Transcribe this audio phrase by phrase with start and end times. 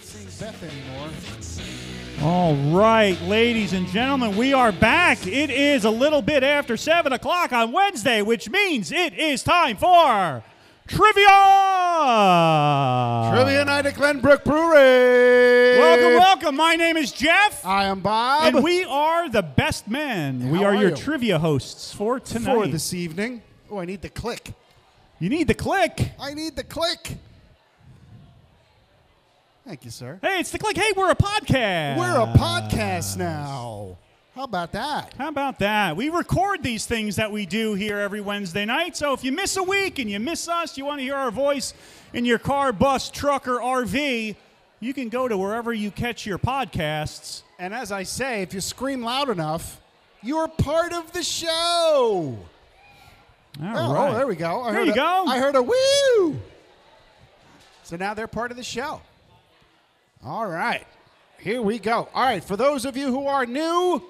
[0.00, 1.08] not seeing Beth anymore.
[2.22, 5.26] All right, ladies and gentlemen, we are back.
[5.26, 9.76] It is a little bit after 7 o'clock on Wednesday, which means it is time
[9.76, 10.42] for
[10.86, 11.26] Trivia!
[13.32, 15.78] Trivia night at Glenbrook Brewery.
[15.78, 16.56] Welcome, welcome.
[16.56, 18.54] My name is Jeff, I am Bob.
[18.54, 20.50] and we are the best men.
[20.50, 20.96] we are, are your you?
[20.96, 22.54] trivia hosts for tonight.
[22.54, 23.42] for this evening.
[23.70, 24.52] Oh, I need the click.
[25.20, 26.12] you need the click.
[26.18, 27.18] I need the click.
[29.66, 30.18] Thank you, sir.
[30.22, 30.76] Hey, it's the click.
[30.76, 31.98] Hey, we're a podcast.
[31.98, 33.96] We're a podcast now.
[34.34, 35.12] How about that?
[35.18, 35.96] How about that?
[35.96, 38.96] We record these things that we do here every Wednesday night.
[38.96, 41.30] So if you miss a week and you miss us, you want to hear our
[41.30, 41.74] voice
[42.14, 44.34] in your car, bus, truck, or RV,
[44.80, 47.42] you can go to wherever you catch your podcasts.
[47.58, 49.80] And as I say, if you scream loud enough,
[50.22, 51.48] you're part of the show.
[51.50, 52.38] All
[53.62, 54.10] Oh, oh right.
[54.10, 54.62] oh, there we go.
[54.62, 55.24] I There heard you a- go.
[55.28, 56.40] I heard a woo.
[57.82, 59.02] So now they're part of the show.
[60.24, 60.86] All right.
[61.38, 62.08] Here we go.
[62.14, 62.44] All right.
[62.44, 64.02] For those of you who are new,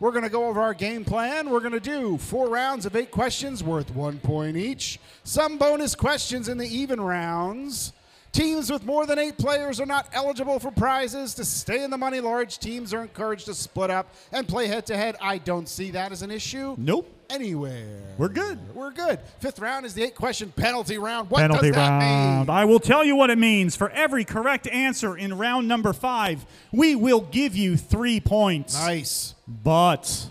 [0.00, 1.50] we're going to go over our game plan.
[1.50, 4.98] We're going to do four rounds of eight questions worth one point each.
[5.22, 7.92] Some bonus questions in the even rounds.
[8.32, 11.34] Teams with more than eight players are not eligible for prizes.
[11.34, 14.86] To stay in the money, large teams are encouraged to split up and play head
[14.86, 15.16] to head.
[15.20, 17.08] I don't see that as an issue Nope.
[17.32, 17.98] Anywhere.
[18.18, 18.58] We're good.
[18.74, 19.18] We're good.
[19.40, 21.30] Fifth round is the eight question penalty round.
[21.30, 22.48] What Penalty does that round.
[22.48, 22.54] mean?
[22.54, 23.74] I will tell you what it means.
[23.74, 28.74] For every correct answer in round number five, we will give you three points.
[28.74, 29.34] Nice.
[29.48, 30.28] But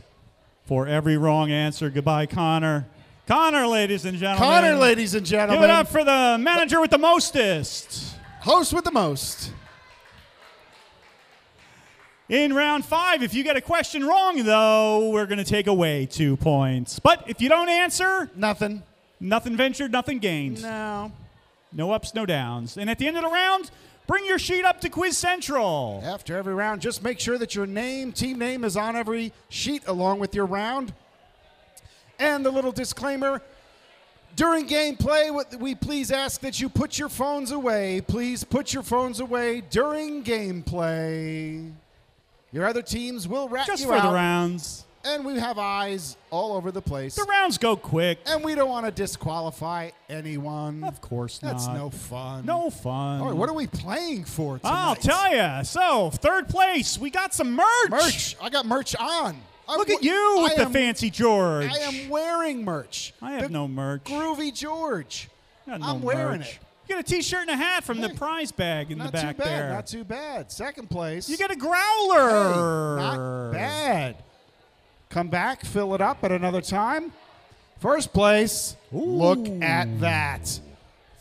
[0.66, 2.88] for every wrong answer, goodbye, Connor.
[3.27, 4.61] Connor, ladies and gentlemen.
[4.61, 5.61] Connor, ladies and gentlemen.
[5.61, 8.16] Give it up for the manager with the mostest.
[8.41, 9.52] Host with the most.
[12.31, 16.05] In round five, if you get a question wrong, though, we're going to take away
[16.05, 16.97] two points.
[16.97, 18.83] But if you don't answer, Nothing.
[19.19, 20.61] nothing ventured, nothing gained.
[20.61, 21.11] No.
[21.73, 22.77] No ups, no downs.
[22.77, 23.69] And at the end of the round,
[24.07, 26.01] bring your sheet up to Quiz Central.
[26.05, 29.83] After every round, just make sure that your name, team name, is on every sheet
[29.85, 30.93] along with your round.
[32.17, 33.41] And the little disclaimer
[34.38, 38.00] during gameplay, what- we please ask that you put your phones away.
[38.00, 41.73] Please put your phones away during gameplay.
[42.51, 44.09] Your other teams will rat Just you for out.
[44.09, 44.85] the rounds.
[45.03, 47.16] And we have eyes all over the place.
[47.16, 48.19] The rounds go quick.
[48.28, 50.84] And we don't want to disqualify anyone.
[50.84, 51.53] Of course not.
[51.53, 51.75] That's not.
[51.78, 52.45] no fun.
[52.45, 53.19] No fun.
[53.22, 54.72] All right, what are we playing for tonight?
[54.72, 55.63] I'll tell you.
[55.63, 57.89] So, third place, we got some merch.
[57.89, 58.35] Merch.
[58.39, 59.38] I got merch on.
[59.68, 61.66] I'm Look at you with I the am- fancy George.
[61.72, 63.13] I am wearing merch.
[63.23, 64.03] I have The no merch.
[64.03, 65.29] Groovy George.
[65.66, 66.59] No I'm wearing it.
[66.91, 69.47] You get a T-shirt and a hat from the prize bag in the back bad.
[69.47, 69.69] there.
[69.69, 70.52] Not too bad.
[70.52, 71.29] Second place.
[71.29, 72.97] you get a Hey, growler.
[72.97, 74.18] not bad.
[75.09, 77.13] Come back, fill it up at another time.
[77.80, 78.75] First place.
[78.91, 80.59] Look at that.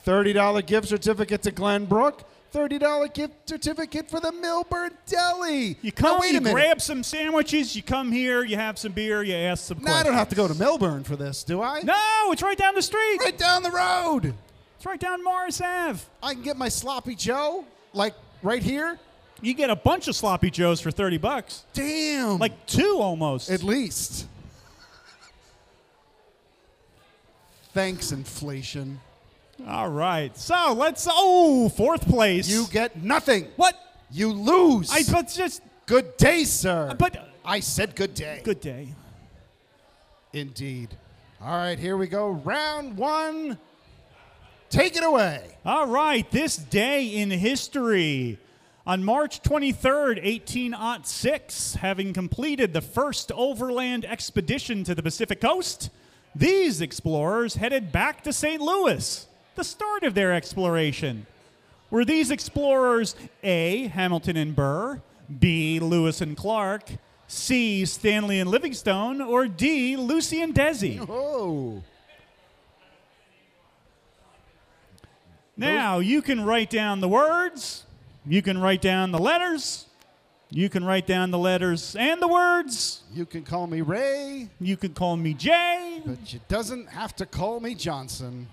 [0.04, 2.24] $30 gift certificate to Glenbrook.
[2.52, 5.76] $30 gift certificate for the Millburn Deli.
[5.82, 9.22] You come, now, wait you grab some sandwiches, you come here, you have some beer,
[9.22, 11.82] you ask some Now, I don't have to go to Millburn for this, do I?
[11.82, 13.20] No, it's right down the street.
[13.20, 14.34] Right down the road.
[14.80, 16.00] It's right down Morris Ave.
[16.22, 18.98] I can get my sloppy Joe, like right here.
[19.42, 21.66] You get a bunch of sloppy joes for 30 bucks.
[21.74, 22.38] Damn.
[22.38, 23.50] Like two almost.
[23.50, 24.26] at least.
[27.74, 28.98] Thanks, inflation.
[29.68, 30.34] All right.
[30.38, 32.48] So, let's Oh, fourth place.
[32.48, 33.48] You get nothing.
[33.56, 33.78] What?
[34.10, 34.90] You lose.
[34.90, 36.96] I but just good day, sir.
[36.98, 38.40] but I said good day.
[38.42, 38.88] good day.
[40.32, 40.96] Indeed.
[41.38, 42.30] All right, here we go.
[42.30, 43.58] Round one.
[44.70, 45.58] Take it away.
[45.64, 48.38] All right, this day in history.
[48.86, 55.90] On March 23rd, 1806, having completed the first overland expedition to the Pacific coast,
[56.36, 58.62] these explorers headed back to St.
[58.62, 59.26] Louis,
[59.56, 61.26] the start of their exploration.
[61.90, 63.88] Were these explorers A.
[63.88, 65.02] Hamilton and Burr,
[65.40, 65.80] B.
[65.80, 66.90] Lewis and Clark,
[67.26, 67.84] C.
[67.84, 69.96] Stanley and Livingstone, or D.
[69.96, 71.04] Lucy and Desi?
[71.08, 71.82] Oh.
[75.60, 77.84] Now, you can write down the words,
[78.26, 79.86] you can write down the letters,
[80.48, 84.78] you can write down the letters and the words, You can call me Ray, you
[84.78, 86.02] can call me Jay.
[86.06, 88.48] but you doesn't have to call me Johnson.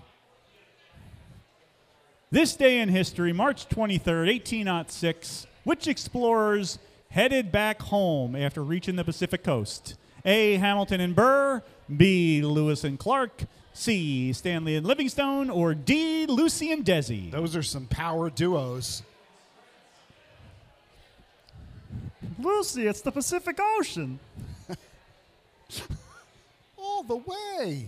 [2.29, 6.77] This day in history, March 23rd, 1806, which explorers
[7.11, 9.95] headed back home after reaching the Pacific coast?
[10.25, 10.55] A.
[10.55, 11.63] Hamilton and Burr,
[11.95, 12.41] B.
[12.41, 13.45] Lewis and Clark,
[13.77, 14.33] C.
[14.33, 16.25] Stanley and Livingstone, or D.
[16.25, 17.29] Lucy and Desi?
[17.29, 19.03] Those are some power duos.
[22.39, 24.19] Lucy, it's the Pacific Ocean.
[26.77, 27.87] All the way.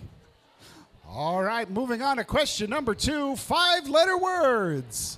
[1.07, 3.35] All right, moving on to question number two.
[3.35, 5.17] Five letter words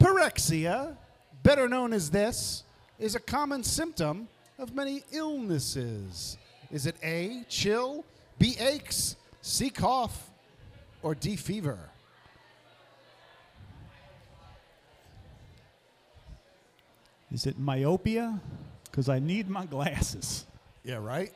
[0.00, 0.96] Pyrexia,
[1.44, 2.64] better known as this,
[2.98, 4.26] is a common symptom
[4.58, 6.36] of many illnesses?
[6.72, 8.04] Is it A, chill,
[8.40, 9.14] B, aches,
[9.48, 10.30] C, cough,
[11.02, 11.78] or D, fever?
[17.32, 18.38] Is it myopia?
[18.84, 20.44] Because I need my glasses.
[20.84, 21.32] Yeah, right?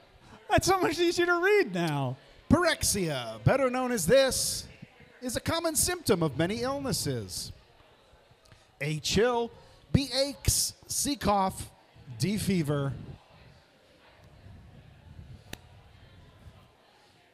[0.50, 2.18] That's so much easier to read now.
[2.50, 4.66] Pyrexia, better known as this,
[5.22, 7.50] is a common symptom of many illnesses.
[8.82, 9.50] A chill,
[9.90, 11.70] B aches, C cough,
[12.18, 12.92] D fever.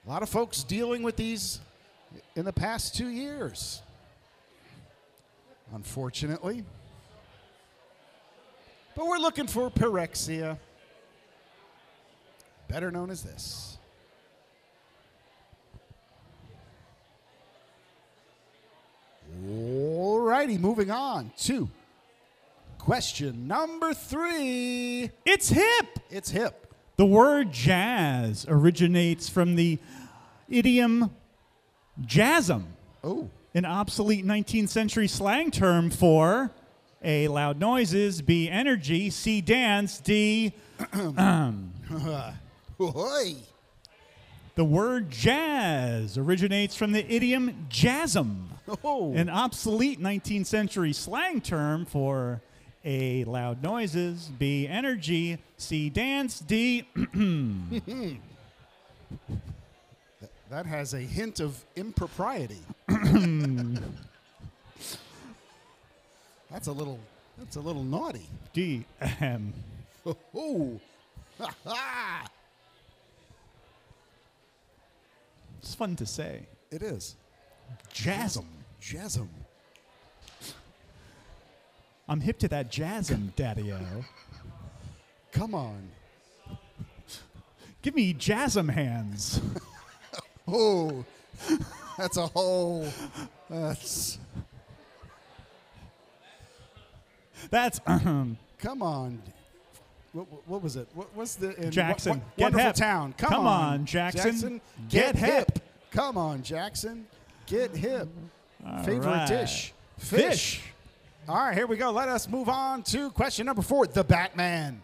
[0.08, 1.60] A lot of folks dealing with these
[2.34, 3.82] in the past two years.
[5.74, 6.64] Unfortunately.
[8.96, 10.56] But we're looking for pyrexia,
[12.68, 13.76] better known as this.
[19.46, 21.68] All righty, moving on to
[22.78, 25.10] question number three.
[25.26, 25.98] It's hip.
[26.08, 26.64] It's hip.
[26.98, 29.78] The word jazz originates from the
[30.48, 31.10] idiom
[32.04, 32.66] jasm,
[33.04, 36.50] Oh, an obsolete 19th century slang term for
[37.02, 37.28] A.
[37.28, 38.48] Loud noises, B.
[38.48, 39.40] Energy, C.
[39.40, 40.52] Dance, D.
[42.78, 43.34] Hoy.
[44.54, 48.50] The word jazz originates from the idiom jasm,
[48.84, 49.12] Oh.
[49.14, 52.42] an obsolete 19th century slang term for
[52.84, 53.22] A.
[53.24, 54.66] Loud noises, B.
[54.68, 55.88] Energy, C.
[55.90, 56.88] Dance, D.
[60.50, 62.60] that has a hint of impropriety.
[66.50, 66.98] that's a little.
[67.38, 68.26] That's a little naughty.
[68.52, 68.84] D.
[69.00, 69.52] Ahem.
[70.34, 70.80] Oh.
[71.38, 72.26] Ha ha.
[75.60, 76.46] It's fun to say.
[76.70, 77.14] It is.
[77.92, 78.46] Jasm.
[78.80, 79.28] Jasm.
[82.08, 84.04] I'm hip to that jasm, Daddy-O.
[85.30, 85.90] Come on.
[87.82, 89.40] Give me jasm hands.
[90.48, 91.04] Oh.
[91.98, 92.86] That's a whole.
[93.50, 94.18] That's.
[97.50, 99.22] That's um, Come on.
[100.12, 100.88] What, what was it?
[100.94, 102.74] What was the in Jackson, Wo- wo- get wonderful hip.
[102.76, 103.14] town?
[103.16, 105.58] Come, Come on, Jackson, get hip.
[105.90, 107.06] Come on, Jackson,
[107.46, 108.08] get hip.
[108.84, 109.28] Favorite right.
[109.28, 109.72] dish?
[109.98, 110.62] fish.
[111.28, 111.90] All right, here we go.
[111.90, 114.82] Let us move on to question number four: The Batman.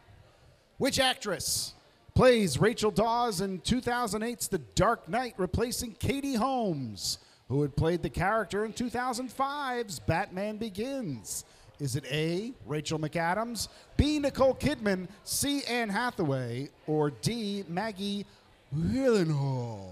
[0.78, 1.72] Which actress
[2.14, 7.18] plays Rachel Dawes in 2008's The Dark Knight, replacing Katie Holmes,
[7.48, 11.44] who had played the character in 2005's Batman Begins?
[11.80, 12.52] Is it A.
[12.66, 14.20] Rachel McAdams, B.
[14.20, 15.64] Nicole Kidman, C.
[15.64, 17.64] Anne Hathaway, or D.
[17.68, 18.26] Maggie
[18.74, 19.90] Gyllenhaal?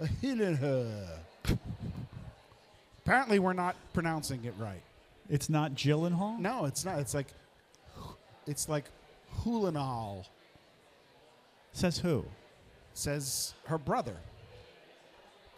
[0.00, 1.58] A
[3.04, 4.82] Apparently, we're not pronouncing it right.
[5.28, 6.38] It's not Gyllenhaal.
[6.38, 6.98] No, it's not.
[6.98, 7.26] It's like,
[8.46, 8.86] it's like
[9.42, 10.24] Hulanal,
[11.74, 12.24] Says who?
[12.96, 14.16] says her brother.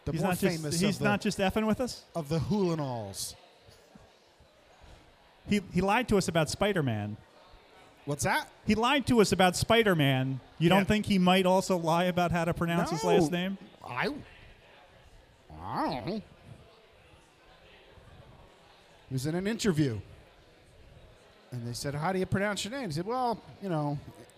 [0.05, 2.03] The he's more not famous just, he's the, not just effing with us.
[2.15, 3.35] of the Hulanals.
[5.47, 7.15] He he lied to us about Spider-Man.
[8.05, 8.49] What's that?
[8.65, 10.39] He lied to us about Spider-Man.
[10.57, 10.75] You Yeah.
[10.75, 13.57] don't think he might also lie about how to pronounce his last name?
[13.87, 14.07] I,
[15.61, 16.21] I don't know.
[19.09, 19.99] He was in an interview.
[21.51, 22.89] And they said, How do you pronounce your name?
[22.89, 23.97] He said, Well, you know,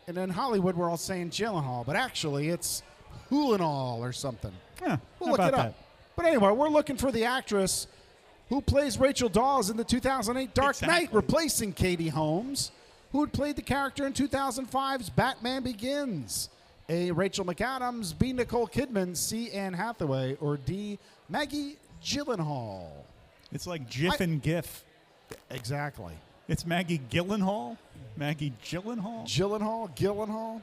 [0.10, 2.82] and in Hollywood we're all saying Gyllenhaal, but actually it's
[3.30, 4.52] Hulanal or something.
[4.82, 5.56] Yeah, We'll look it up.
[5.56, 5.74] that?
[6.16, 7.86] But anyway, we're looking for the actress
[8.50, 12.72] who plays Rachel Dawes in the 2008 Dark Knight, replacing Katie Holmes,
[13.12, 16.50] who had played the character in 2005's Batman Begins.
[16.92, 17.12] A.
[17.12, 18.34] Rachel McAdams, B.
[18.34, 19.52] Nicole Kidman, C.
[19.52, 20.98] Anne Hathaway, or D.
[21.30, 22.88] Maggie Gyllenhaal.
[23.52, 24.84] It's like GIF I- and GIF.
[25.52, 26.14] Exactly.
[26.48, 27.78] It's Maggie Gyllenhaal.
[28.20, 29.26] Maggie Gyllenhaal.
[29.26, 30.62] Gyllenhaal, Gyllenhaal.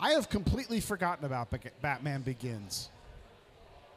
[0.00, 1.48] I have completely forgotten about
[1.82, 2.88] Batman Begins.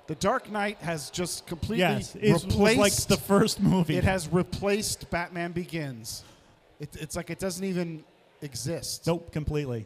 [0.07, 2.79] The Dark Knight has just completely Yes, it was replaced.
[2.79, 3.95] like the first movie.
[3.95, 6.23] It has replaced Batman Begins.
[6.79, 8.03] It, it's like it doesn't even
[8.41, 9.07] exist.
[9.07, 9.85] Nope, completely.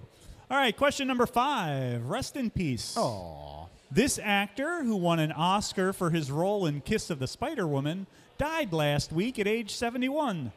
[0.50, 2.06] All right, question number five.
[2.06, 2.96] Rest in peace.
[2.98, 3.66] Aw.
[3.92, 8.08] This actor, who won an Oscar for his role in Kiss of the Spider Woman,
[8.40, 10.52] died last week at age 71.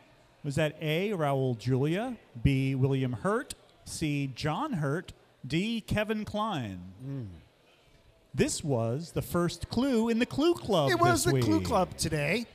[0.47, 1.11] Was that A.
[1.11, 2.77] Raul Julia, B.
[2.77, 4.31] William Hurt, C.
[4.33, 5.13] John Hurt,
[5.45, 5.81] D.
[5.81, 6.81] Kevin Kline?
[8.33, 10.91] This was the first clue in the Clue Club.
[10.91, 11.61] It was the Clue.
[11.63, 12.47] Club today.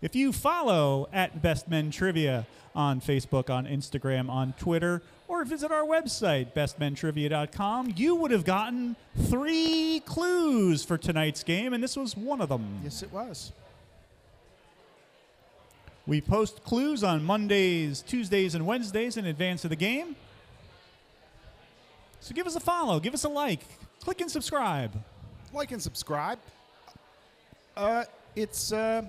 [0.00, 5.72] If you follow at Best Men Trivia on Facebook, on Instagram, on Twitter, or visit
[5.72, 12.16] our website, bestmentrivia.com, you would have gotten three clues for tonight's game, and this was
[12.16, 12.82] one of them.
[12.84, 13.50] Yes, it was.
[16.10, 20.16] We post clues on Mondays, Tuesdays, and Wednesdays in advance of the game.
[22.18, 23.60] So give us a follow, give us a like,
[24.00, 24.90] click and subscribe.
[25.52, 26.40] Like and subscribe.
[27.76, 29.02] Uh, it's uh,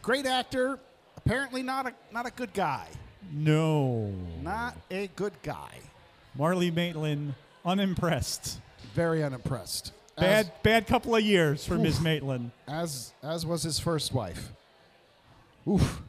[0.00, 0.78] great actor.
[1.18, 2.88] Apparently not a not a good guy.
[3.30, 4.14] No.
[4.42, 5.80] Not a good guy.
[6.38, 7.34] Marlee Matlin,
[7.66, 8.58] unimpressed.
[8.94, 9.92] Very unimpressed.
[10.16, 11.98] Bad, bad couple of years for Ms.
[11.98, 12.52] Matlin.
[12.66, 14.52] As, as as was his first wife.
[15.68, 16.02] Oof.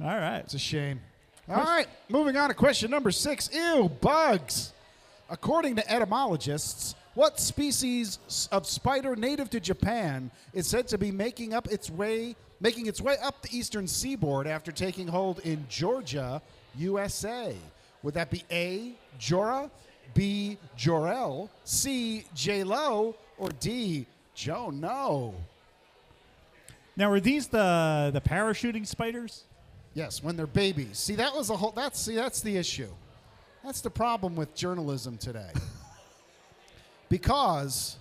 [0.00, 0.38] All right.
[0.38, 1.00] It's a shame.
[1.48, 3.50] All right, moving on to question number six.
[3.52, 4.72] Ew, bugs.
[5.28, 11.52] According to etymologists, what species of spider native to Japan is said to be making
[11.52, 16.40] up its way making its way up the eastern seaboard after taking hold in Georgia,
[16.76, 17.56] USA?
[18.04, 19.68] Would that be A, Joro,
[20.14, 25.34] B, Jorel, C, J-Lo, or D, Joe No?
[26.96, 29.44] Now, are these the the parachuting spiders?
[29.94, 30.98] Yes, when they're babies.
[30.98, 31.72] See, that was a whole.
[31.72, 32.88] That's see, that's the issue.
[33.64, 35.50] That's the problem with journalism today.
[37.08, 37.96] because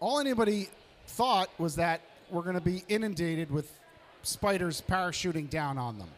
[0.00, 0.68] all anybody
[1.06, 2.00] thought was that
[2.30, 3.70] we're going to be inundated with
[4.22, 6.08] spiders parachuting down on them.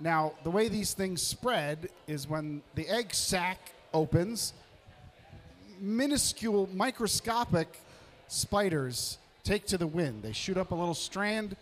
[0.00, 3.58] Now, the way these things spread is when the egg sac
[3.92, 4.52] opens,
[5.80, 7.80] minuscule, microscopic
[8.28, 10.22] spiders take to the wind.
[10.22, 11.56] They shoot up a little strand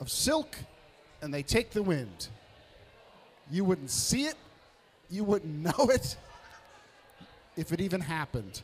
[0.00, 0.56] of silk
[1.22, 2.28] and they take the wind.
[3.50, 4.34] You wouldn't see it,
[5.08, 6.16] you wouldn't know it
[7.56, 8.62] if it even happened.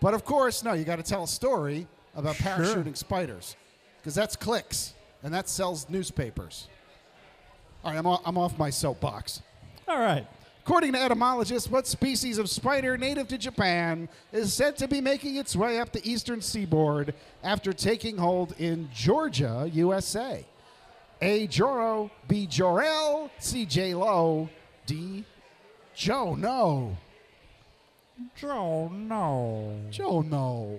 [0.00, 1.86] But of course, no, you got to tell a story
[2.16, 2.52] about Sure.
[2.52, 3.54] parachuting spiders
[3.98, 6.66] because that's clicks and that sells newspapers.
[7.84, 9.40] All right, I'm, o- I'm off my soapbox.
[9.86, 10.26] All right.
[10.68, 15.36] According to etymologists, what species of spider native to Japan is said to be making
[15.36, 20.44] its way up the eastern seaboard after taking hold in Georgia, USA?
[21.22, 21.46] A.
[21.46, 22.46] Joro, B.
[22.46, 23.64] Jorel, C.
[23.64, 23.94] J.
[23.94, 24.50] Lo,
[24.84, 25.24] D.
[25.94, 26.98] Joe No.
[28.36, 29.74] Joe, no.
[29.90, 30.78] Joe No.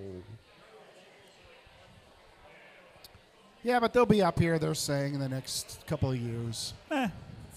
[3.64, 6.76] Yeah, but they'll be up here, they're saying, in the next couple of years.
[6.92, 7.08] Eh,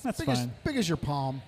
[0.02, 0.52] that's Big as, fine.
[0.64, 1.42] big as your palm.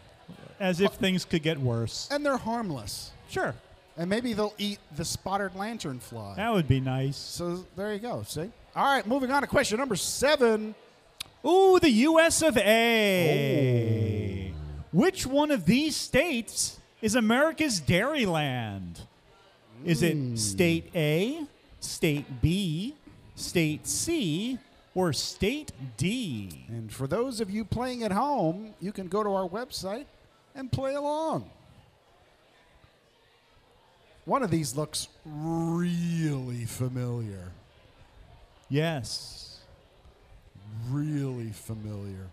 [0.61, 2.09] As if things could get worse.
[2.11, 3.11] And they're harmless.
[3.29, 3.55] Sure.
[3.97, 6.37] And maybe they'll eat the spotted lanternfly.
[6.37, 7.17] That would be nice.
[7.17, 8.23] So there you go.
[8.27, 8.51] See?
[8.77, 10.75] All right, moving on to question number seven.
[11.47, 14.53] Ooh, the US of A.
[14.53, 14.55] Oh.
[14.93, 19.01] Which one of these states is America's Dairyland?
[19.85, 20.37] Is it hmm.
[20.37, 21.47] state A,
[21.81, 22.95] state B,
[23.35, 24.59] state C,
[24.95, 26.65] or state D?
[26.69, 30.07] And for those of you playing at home, you can go to our website
[30.55, 31.51] and play along.
[34.25, 37.53] One of these looks really familiar.
[38.71, 39.61] Yes.
[40.91, 42.31] Really familiar.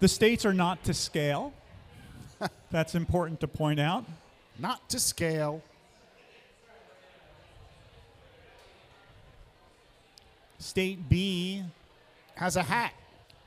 [0.00, 1.54] The states are not to scale.
[2.70, 4.04] That's important to point out.
[4.58, 5.62] Not to scale.
[10.58, 11.62] State B
[12.36, 12.92] Has a hat.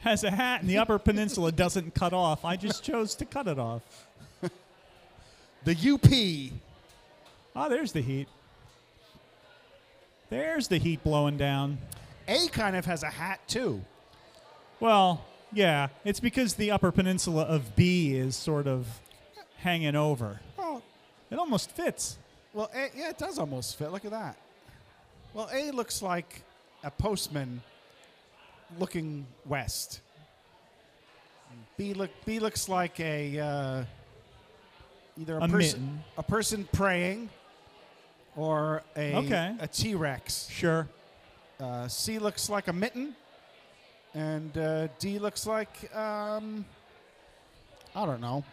[0.08, 2.46] Has a hat and the Upper Peninsula doesn't cut off.
[2.46, 3.82] I just chose to cut it off.
[5.64, 5.74] The
[6.52, 6.60] UP.
[7.54, 8.28] Ah, there's the heat.
[10.30, 11.78] There's the heat blowing down.
[12.28, 13.82] A kind of has a hat too.
[14.80, 18.88] Well, yeah, it's because the Upper Peninsula of B is sort of
[19.58, 20.40] hanging over.
[20.58, 20.82] Oh,
[21.32, 22.18] It almost fits.
[22.54, 23.92] well, A, yeah, it does almost fit.
[23.92, 24.38] Look at that.
[25.34, 26.44] Well, A looks like
[26.84, 27.62] a postman
[28.80, 30.02] looking west.
[31.78, 33.84] B look B looks like a uh,
[35.20, 37.30] either a, A person a person praying
[38.36, 39.56] or a Okay.
[39.60, 40.48] a T Rex.
[40.50, 40.88] Sure.
[41.60, 43.16] Uh, C looks like a mitten,
[44.14, 46.66] and uh, D looks like um,
[47.96, 48.44] I don't know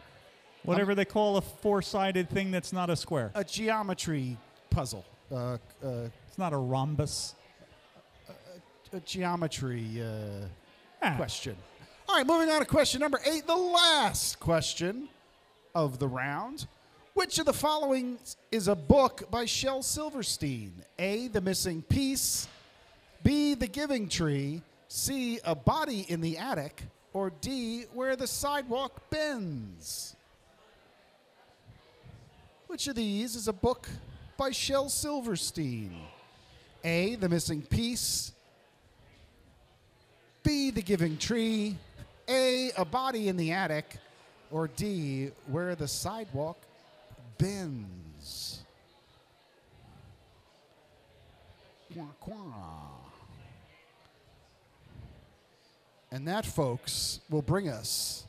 [0.63, 3.31] Whatever they call a four sided thing that's not a square.
[3.35, 4.39] a geometry
[4.71, 5.05] puzzle.
[5.31, 7.35] Uh, uh, It's not a rhombus.
[8.95, 10.47] A geometry uh,
[11.03, 11.57] Ah, question.
[12.09, 15.09] All right, moving on to question number eight, the last question
[15.75, 16.67] of the round.
[17.15, 18.19] Which of the following
[18.51, 20.73] is a book by Shel Silverstein?
[20.99, 21.29] A.
[21.29, 22.49] The Missing Piece.
[23.23, 23.55] B.
[23.55, 24.63] The Giving Tree.
[24.89, 25.41] C.
[25.45, 26.83] A Body in the Attic.
[27.13, 27.85] Or D.
[27.93, 30.17] Where the Sidewalk Bends.
[32.69, 33.89] Which of these is a book
[34.37, 35.95] by Shel Silverstein?
[36.83, 37.17] A.
[37.17, 38.33] The Missing Piece.
[40.45, 41.77] B, the giving tree,
[42.29, 43.97] A, a body in the attic,
[44.51, 46.59] or D, where the sidewalk
[47.39, 48.61] bends.
[51.93, 53.05] Quah, quah.
[56.13, 58.25] And that, folks, will bring us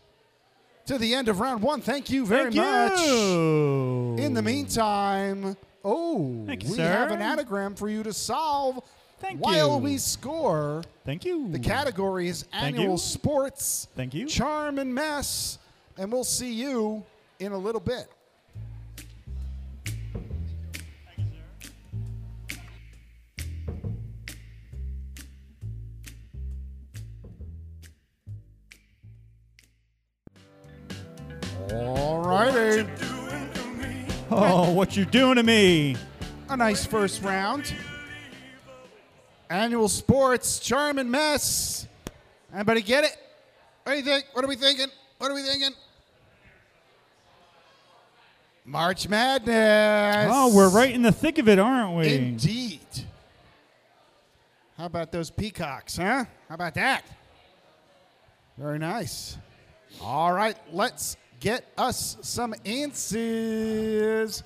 [0.87, 1.81] to the end of round one.
[1.81, 2.99] Thank you very Thank much.
[3.05, 4.15] you.
[4.17, 6.83] In the meantime, oh, you, we sir.
[6.83, 8.79] have an anagram for you to solve
[9.25, 9.77] Thank while you.
[9.77, 10.83] we score.
[11.03, 11.47] Thank you.
[11.49, 12.97] The category is Thank annual you.
[12.99, 14.27] sports, Thank you.
[14.27, 15.57] charm and mess,
[15.97, 17.03] and we'll see you
[17.39, 18.07] in a little bit.
[31.73, 32.87] All righty.
[34.29, 35.97] Oh, what you doing to me?
[36.49, 37.73] A nice first round.
[39.49, 41.87] Annual sports, charm and mess.
[42.53, 43.15] Anybody get it?
[43.83, 44.25] What do you think?
[44.33, 44.87] What are we thinking?
[45.17, 45.71] What are we thinking?
[48.65, 50.31] March Madness.
[50.33, 52.15] Oh, we're right in the thick of it, aren't we?
[52.15, 52.79] Indeed.
[54.77, 56.25] How about those peacocks, huh?
[56.49, 57.03] How about that?
[58.57, 59.37] Very nice.
[60.01, 64.43] All right, let's get us some answers.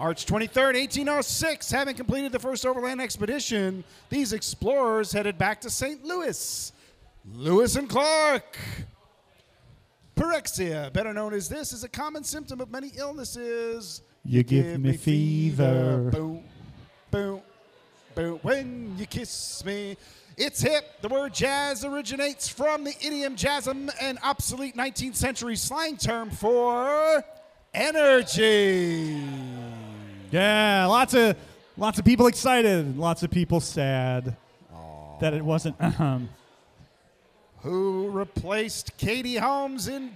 [0.00, 6.02] March 23rd, 1806, having completed the first overland expedition, these explorers headed back to St.
[6.02, 6.72] Louis.
[7.34, 8.56] Lewis and Clark.
[10.16, 14.00] Pyrexia, better known as this, is a common symptom of many illnesses.
[14.24, 16.08] You give me fever.
[16.10, 16.44] Boom,
[17.10, 17.42] boom,
[18.14, 18.38] boom.
[18.40, 19.98] When you kiss me,
[20.38, 21.02] it's hip.
[21.02, 27.22] The word jazz originates from the idiom jasm, an obsolete 19th century slang term for
[27.74, 29.20] energy.
[30.30, 31.36] Yeah, lots of
[31.76, 34.36] lots of people excited, lots of people sad
[35.20, 35.76] that it wasn't.
[36.00, 36.28] Um,
[37.62, 40.12] Who replaced Katie Holmes in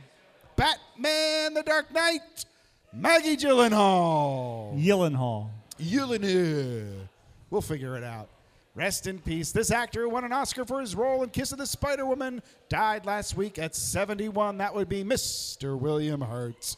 [0.57, 2.47] Batman the Dark Knight?
[2.93, 4.83] Maggie Gyllenhaal.
[4.83, 5.51] Gyllenhaal.
[5.79, 7.09] Yelena.
[7.51, 8.29] We'll figure it out.
[8.75, 9.53] Rest in peace.
[9.53, 12.43] This actor who won an Oscar for his role in Kiss of the Spider Woman
[12.69, 14.59] died last week at 71.
[14.59, 15.79] That would be Mr.
[15.79, 16.77] William Hurt.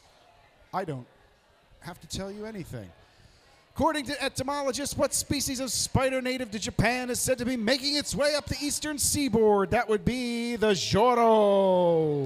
[0.73, 1.07] I don't
[1.79, 2.89] have to tell you anything.
[3.77, 7.95] According to etymologists, what species of spider native to Japan is said to be making
[7.95, 9.69] its way up the eastern seaboard?
[9.69, 12.23] That would be the Joro.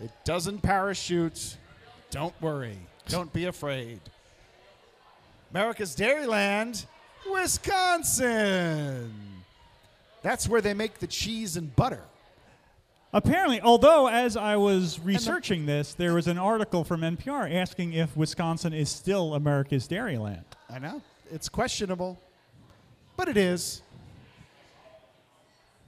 [0.00, 1.56] It doesn't parachute.
[2.12, 2.78] Don't worry.
[3.08, 3.98] Don't be afraid.
[5.50, 6.86] America's Dairyland,
[7.28, 9.12] Wisconsin.
[10.22, 12.02] That's where they make the cheese and butter.
[13.16, 18.14] Apparently, although as I was researching this, there was an article from NPR asking if
[18.14, 20.44] Wisconsin is still America's Dairyland.
[20.68, 21.00] I know.
[21.32, 22.20] It's questionable,
[23.16, 23.80] but it is.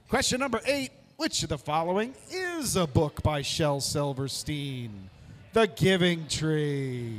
[0.09, 5.11] Question number eight Which of the following is a book by Shel Silverstein?
[5.53, 7.13] The Giving Tree.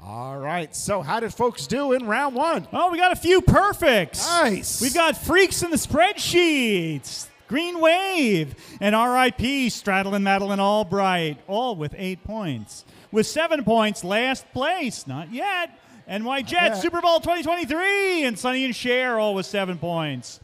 [0.00, 2.68] All right, so how did folks do in round one?
[2.72, 4.24] Oh, we got a few perfects.
[4.24, 4.80] Nice.
[4.80, 7.26] We've got freaks in the spreadsheets.
[7.48, 12.84] Green Wave and RIP Stradlin Madeline Albright, all with eight points.
[13.12, 15.78] With seven points, last place, not yet.
[16.08, 16.82] NY Jets.
[16.82, 20.40] Super Bowl 2023 and Sonny and Cher, all with seven points.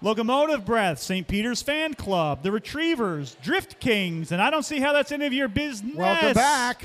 [0.00, 1.26] Locomotive Breath, St.
[1.26, 5.32] Peter's Fan Club, The Retrievers, Drift Kings, and I don't see how that's any of
[5.32, 5.96] your business.
[5.96, 6.84] Welcome back.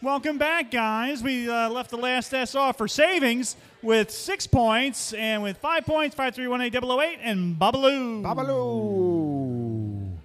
[0.00, 1.22] Welcome back, guys.
[1.22, 5.84] We uh, left the last S off for savings with six points, and with five
[5.86, 8.22] points, five three one eight double oh eight, and Babaloo.
[8.22, 10.16] Babaloo.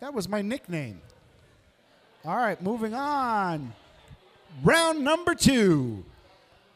[0.00, 1.00] That was my nickname.
[2.24, 3.72] All right, moving on.
[4.62, 6.04] Round number two.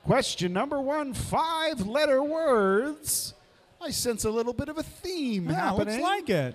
[0.05, 3.35] Question number one five letter words.
[3.81, 5.95] I sense a little bit of a theme Yeah, happening.
[6.01, 6.55] looks like it.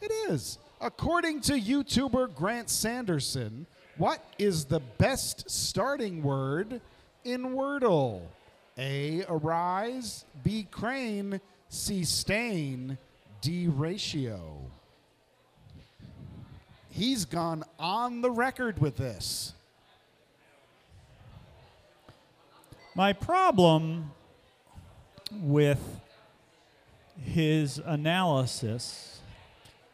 [0.00, 0.58] It is.
[0.80, 3.66] According to YouTuber Grant Sanderson,
[3.98, 6.80] what is the best starting word
[7.24, 8.22] in Wordle?
[8.78, 9.24] A.
[9.28, 10.24] Arise.
[10.42, 10.66] B.
[10.70, 11.40] Crane.
[11.68, 12.04] C.
[12.04, 12.98] Stain.
[13.40, 13.68] D.
[13.68, 14.58] Ratio.
[16.90, 19.54] He's gone on the record with this.
[22.94, 24.10] My problem
[25.32, 26.00] with
[27.18, 29.20] his analysis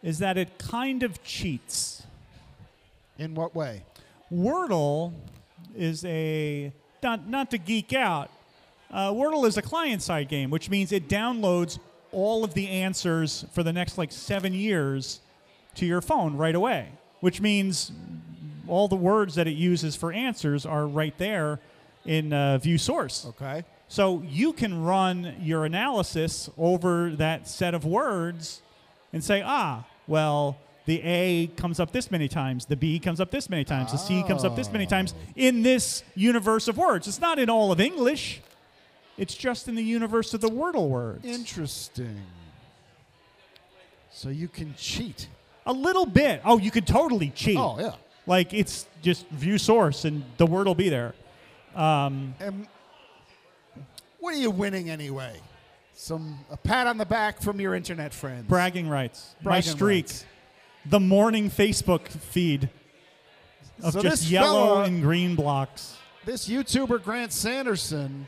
[0.03, 2.03] is that it kind of cheats.
[3.19, 3.83] In what way?
[4.33, 5.12] Wordle
[5.77, 8.31] is a not not to geek out.
[8.90, 11.79] Uh, Wordle is a client-side game, which means it downloads
[12.11, 15.20] all of the answers for the next like seven years
[15.74, 16.88] to your phone right away.
[17.20, 17.92] Which means
[18.66, 21.61] all the words that it uses for answers are right there
[22.07, 23.27] in uh, View Source.
[23.27, 23.64] Okay.
[23.88, 28.62] So you can run your analysis over that set of words
[29.12, 33.31] and say, ah, well, the A comes up this many times, the B comes up
[33.31, 37.07] this many times, the C comes up this many times in this universe of words.
[37.09, 38.40] It's not in all of English,
[39.18, 41.24] It's just in the universe of the Wordle words.
[41.24, 42.22] Interesting.
[44.11, 45.28] So you can cheat.
[45.66, 46.40] A little bit.
[46.44, 47.59] Oh, you could totally cheat.
[47.59, 47.92] Oh, yeah.
[48.26, 51.14] Like it's just view source and the word will be there.
[51.74, 52.66] Um, and
[54.20, 55.40] what are you winning anyway?
[55.94, 58.46] Some a pat on the back from your internet friends.
[58.46, 59.35] Bragging rights.
[59.42, 60.04] My Bragging streak.
[60.04, 60.24] rights.
[60.87, 62.70] The morning Facebook feed
[63.83, 65.96] of So just this yellow and green blocks.
[66.24, 68.26] This YouTuber Grant Sanderson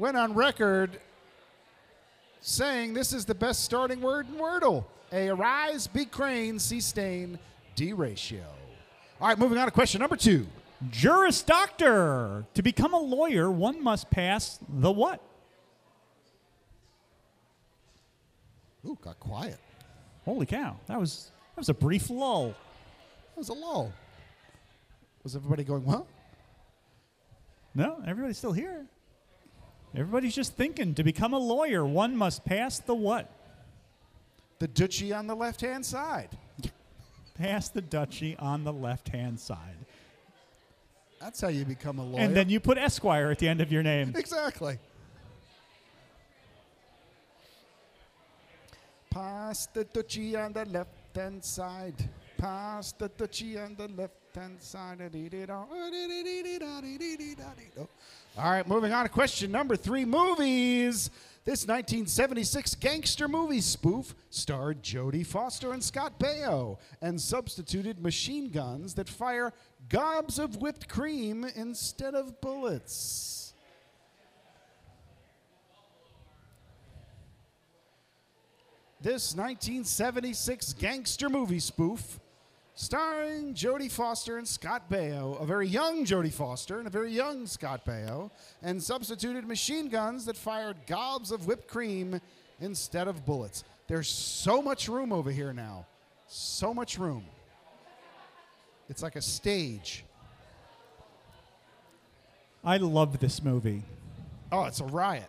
[0.00, 0.98] went on record
[2.40, 4.86] saying this is the best starting word in Wordle.
[5.12, 7.38] A arise, B crane, C stain,
[7.74, 8.44] D ratio.
[9.20, 10.46] All right, moving on to question number two.
[10.90, 12.46] Juris Doctor.
[12.54, 15.20] To become a lawyer, one must pass the what?
[18.86, 19.58] Ooh, got quiet.
[20.24, 20.78] Holy cow.
[20.86, 22.54] That was that was a brief lull.
[23.34, 23.92] That was a lull.
[25.22, 26.06] Was everybody going, well?
[27.74, 28.86] No, everybody's still here.
[29.94, 33.30] Everybody's just thinking to become a lawyer, one must pass the what?
[34.60, 36.28] The dutchie on the left hand side.
[37.34, 39.86] Pass the dutchie on the left hand side.
[41.20, 42.22] That's how you become a lawyer.
[42.22, 44.12] And then you put Esquire at the end of your name.
[44.14, 44.78] Exactly.
[49.10, 52.08] Pass the dutchie on the left hand side.
[52.38, 54.14] Pass the dutchie on the left.
[58.38, 61.10] All right, moving on to question number three movies.
[61.44, 68.94] This 1976 gangster movie spoof starred Jodie Foster and Scott Baio and substituted machine guns
[68.94, 69.52] that fire
[69.88, 73.54] gobs of whipped cream instead of bullets.
[79.00, 82.20] This 1976 gangster movie spoof
[82.80, 87.46] starring Jodie Foster and Scott Baio, a very young Jodie Foster and a very young
[87.46, 88.30] Scott Baio,
[88.62, 92.18] and substituted machine guns that fired gobs of whipped cream
[92.58, 93.64] instead of bullets.
[93.86, 95.84] There's so much room over here now.
[96.26, 97.24] So much room.
[98.88, 100.02] It's like a stage.
[102.64, 103.82] I love this movie.
[104.50, 105.28] Oh, it's a riot.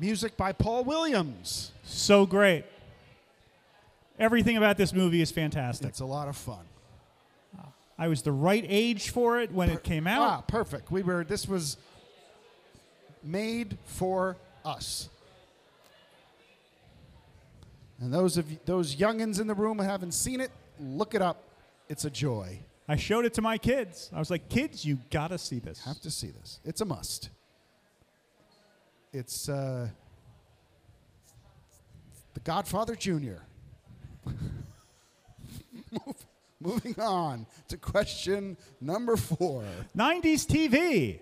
[0.00, 1.70] Music by Paul Williams.
[1.84, 2.64] So great.
[4.18, 5.88] Everything about this movie is fantastic.
[5.88, 6.64] It's a lot of fun.
[7.96, 10.22] I was the right age for it when it came out.
[10.22, 10.90] Ah, perfect.
[10.90, 11.24] We were.
[11.24, 11.76] This was
[13.22, 15.08] made for us.
[18.00, 20.50] And those of you, those youngins in the room who haven't seen it,
[20.80, 21.44] look it up.
[21.88, 22.58] It's a joy.
[22.88, 24.10] I showed it to my kids.
[24.12, 25.84] I was like, kids, you gotta see this.
[25.84, 26.58] Have to see this.
[26.64, 27.30] It's a must.
[29.12, 29.88] It's uh,
[32.34, 33.42] The Godfather Jr.
[36.60, 39.64] Moving on to question number four.
[39.96, 41.20] 90s TV.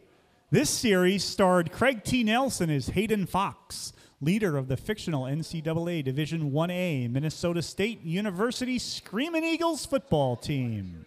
[0.50, 2.22] This series starred Craig T.
[2.22, 9.44] Nelson as Hayden Fox, leader of the fictional NCAA Division 1A Minnesota State University Screaming
[9.44, 11.06] Eagles football team.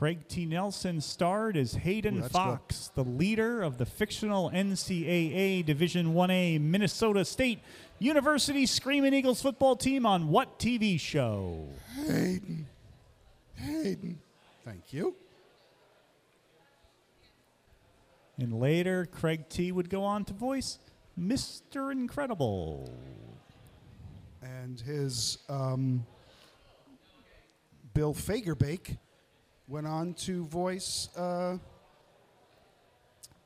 [0.00, 0.46] Craig T.
[0.46, 7.22] Nelson starred as Hayden Ooh, Fox, the leader of the fictional NCAA Division 1A Minnesota
[7.22, 7.58] State
[7.98, 11.68] University Screaming Eagles football team on what TV show?
[11.96, 12.66] Hayden.
[13.56, 14.18] Hayden.
[14.64, 15.14] Thank you.
[18.38, 20.78] And later, Craig T would go on to voice
[21.20, 21.92] Mr.
[21.92, 22.90] Incredible.
[24.40, 26.06] And his um,
[27.92, 28.96] Bill Fagerbakke
[29.70, 31.58] went on to voice uh, uh,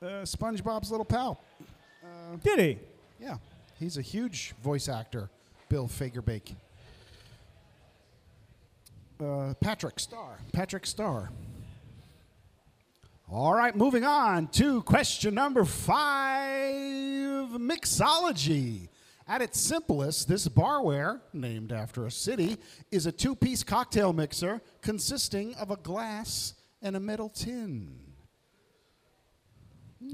[0.02, 1.38] SpongeBob's little pal.
[2.42, 2.78] Did he?
[3.20, 3.36] Yeah,
[3.78, 5.28] he's a huge voice actor,
[5.68, 6.56] Bill Fagerbakke.
[9.22, 10.38] Uh, Patrick Star.
[10.52, 11.30] Patrick Star.
[13.30, 18.88] All right, moving on to question number five mixology.
[19.26, 22.58] At its simplest, this barware, named after a city,
[22.90, 28.00] is a two piece cocktail mixer consisting of a glass and a metal tin.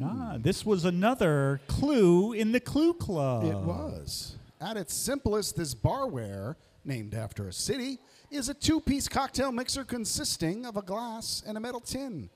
[0.03, 3.45] Ah, this was another clue in the Clue Club.
[3.45, 4.37] It was.
[4.61, 7.99] At its simplest, this barware, named after a city,
[8.31, 12.31] is a two piece cocktail mixer consisting of a glass and a metal tin.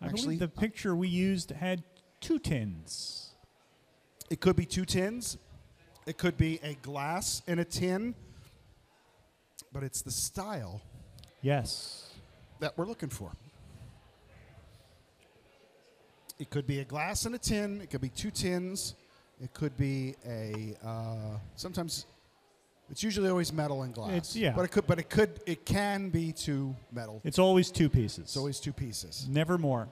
[0.00, 1.82] I Actually, believe the picture we used had
[2.20, 3.27] two tins.
[4.30, 5.38] It could be two tins,
[6.06, 8.14] it could be a glass and a tin,
[9.72, 10.80] but it's the style
[11.40, 12.10] Yes.
[12.60, 13.30] that we're looking for.
[16.38, 18.94] It could be a glass and a tin, it could be two tins,
[19.42, 22.06] it could be a, uh, sometimes.
[22.90, 24.10] It's usually always metal and glass.
[24.10, 24.54] It's- yeah.
[24.54, 28.20] But it could but it could it can be two metal It's always two pieces.
[28.24, 29.26] It's always two pieces.
[29.28, 29.88] Never more.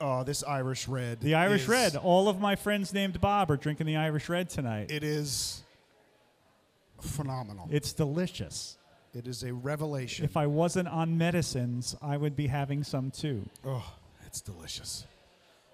[0.00, 1.20] Oh, this Irish red.
[1.20, 1.96] The Irish is- Red.
[1.96, 4.90] All of my friends named Bob are drinking the Irish Red tonight.
[4.90, 5.62] It is
[7.00, 7.68] phenomenal.
[7.70, 8.76] it's delicious.
[9.14, 10.24] it is a revelation.
[10.24, 13.42] If I wasn't on medicines, I would be having some too.
[13.64, 13.94] oh,
[14.26, 15.06] it's delicious.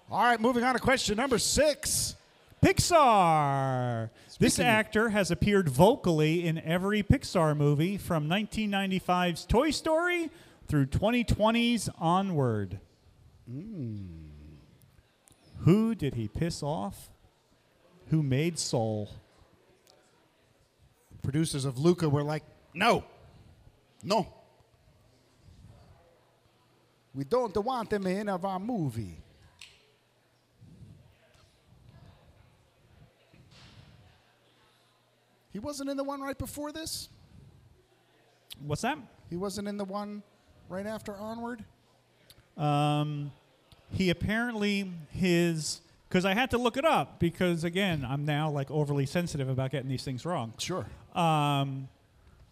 [0.09, 2.15] All right, moving on to question number six.
[2.63, 4.09] Pixar.
[4.39, 10.29] This actor has appeared vocally in every Pixar movie from 1995's Toy Story
[10.67, 12.79] through 2020's Onward.
[13.49, 14.29] Hmm.
[15.59, 17.09] Who did he piss off?
[18.07, 19.09] Who made Soul?
[21.21, 23.03] Producers of Luca were like, no,
[24.03, 24.27] no.
[27.15, 29.17] We don't want him in of our movie.
[35.53, 37.09] He wasn't in the one right before this?
[38.65, 38.97] What's that?
[39.29, 40.23] He wasn't in the one
[40.67, 41.63] right after Onward?
[42.57, 43.31] Um,
[43.91, 48.69] he apparently his because I had to look it up because again I'm now like
[48.71, 50.53] overly sensitive about getting these things wrong.
[50.57, 50.85] Sure.
[51.15, 51.87] Um,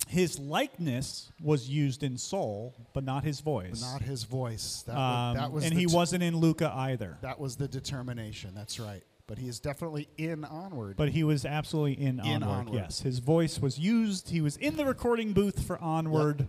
[0.08, 3.82] his likeness was used in Soul, but not his voice.
[3.82, 4.84] Not his voice.
[4.88, 7.18] That, Um, was, that was and he t- wasn't in Luca either.
[7.22, 8.52] That was the determination.
[8.56, 9.04] That's right.
[9.28, 10.98] But he is definitely in Onward.
[10.98, 12.50] But he was absolutely in, In Onward.
[12.68, 12.74] Onward.
[12.76, 14.30] Yes, his voice was used.
[14.30, 16.48] He was in the recording booth for Onward,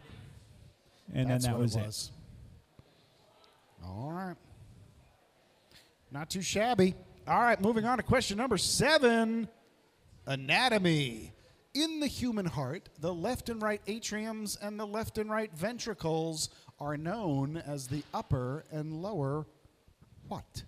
[1.14, 1.86] and That's then that was it it.
[1.86, 2.10] was.
[3.84, 4.36] All right.
[6.10, 6.94] Not too shabby.
[7.26, 9.48] All right, moving on to question number seven
[10.26, 11.32] anatomy.
[11.74, 16.50] In the human heart, the left and right atriums and the left and right ventricles
[16.78, 19.46] are known as the upper and lower
[20.28, 20.64] what?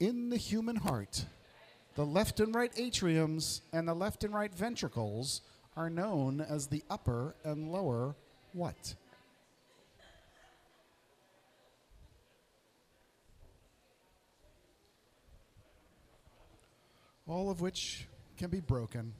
[0.00, 1.26] In the human heart,
[1.94, 5.42] the left and right atriums and the left and right ventricles
[5.76, 8.16] are known as the upper and lower
[8.52, 8.94] what?
[17.28, 18.06] All of which
[18.38, 19.12] can be broken.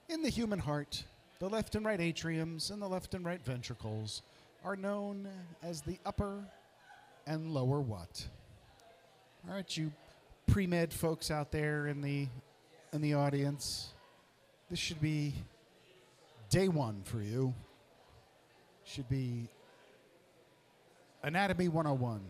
[0.08, 1.04] In the human heart,
[1.38, 4.22] the left and right atriums and the left and right ventricles
[4.64, 5.28] are known
[5.62, 6.42] as the upper
[7.26, 8.26] and lower what?
[9.48, 9.92] All right, you
[10.48, 12.26] pre-med folks out there in the
[12.92, 13.90] in the audience,
[14.70, 15.34] this should be
[16.50, 17.52] day one for you.
[18.86, 19.48] Should be
[21.22, 22.20] Anatomy 101.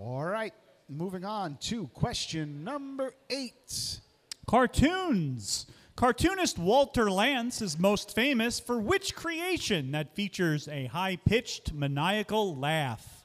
[0.00, 0.54] All right,
[0.88, 4.00] moving on to question number eight.
[4.46, 5.66] Cartoons.
[5.96, 12.54] Cartoonist Walter Lantz is most famous for which creation that features a high pitched maniacal
[12.54, 13.24] laugh?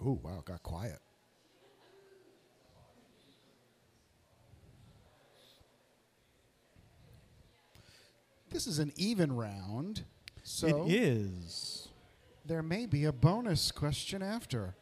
[0.00, 0.98] Oh, wow, got quiet.
[8.52, 10.04] This is an even round,
[10.42, 11.88] so it is.
[12.44, 14.74] there may be a bonus question after.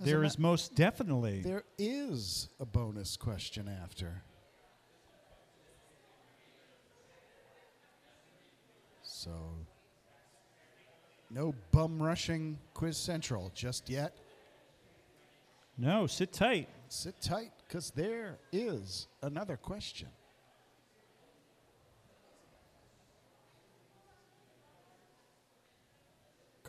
[0.00, 1.42] As There ma- most definitely.
[1.42, 4.22] There is a bonus question after.
[9.02, 9.30] So,
[11.30, 14.16] no bum rushing Quiz Central just yet.
[15.78, 16.68] No, sit tight.
[16.88, 20.08] Sit tight because there is another question.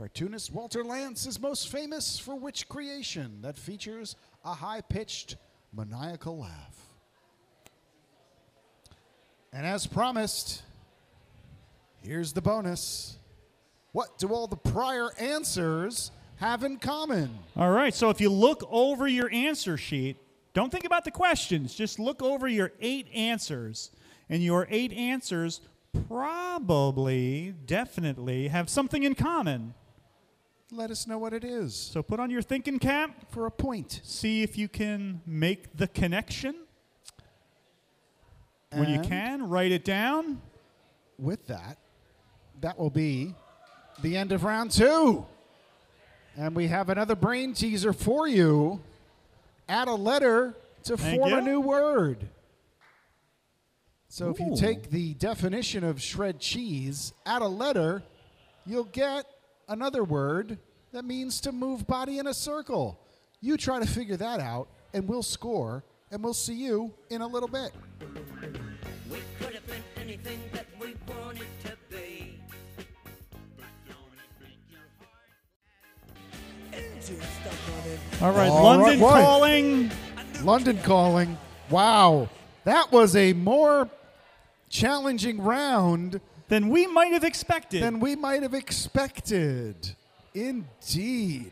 [0.04, 5.38] Cartoonist Walter Lantz is most famous for which creation that features a high pitched
[5.74, 6.76] maniacal laugh?
[9.54, 10.62] And as promised,
[12.02, 13.16] here's the bonus.
[13.94, 17.40] What do all the prior answers have in common?
[17.56, 20.18] All right, so if you look over your answer sheet,
[20.54, 23.90] don't think about the questions, just look over your eight answers.
[24.30, 25.62] And your eight answers
[26.10, 29.76] probably, definitely have something in common.
[30.76, 34.02] Let us know what it is So put on your thinking cap, for a point.
[34.04, 36.56] see if you can make the connection.
[38.72, 40.42] When you can, write it down.
[41.20, 41.78] With that,
[42.62, 43.36] that will be
[44.02, 45.28] the end of round two.
[46.36, 48.82] And we have another brain teaser for you.
[49.70, 50.56] Add a letter
[50.86, 52.30] to Thank form a new word.
[54.08, 58.02] So if you take the definition of shred cheese, add a letter,
[58.66, 59.28] you'll get
[59.68, 60.58] another word
[60.92, 63.00] that means to move body in a circle.
[63.42, 67.28] You try to figure that out, and we'll score, and we'll see you in a
[67.28, 67.72] little bit.
[69.10, 72.40] We could have been anything that we wanted to be.
[78.22, 79.92] All right, All London right, calling.
[80.44, 81.38] London calling.
[81.70, 82.30] Wow.
[82.64, 83.90] That was a more
[84.70, 86.22] challenging round
[86.54, 87.82] Than we might have expected.
[87.82, 89.76] than we might have expected.
[90.36, 91.52] Indeed.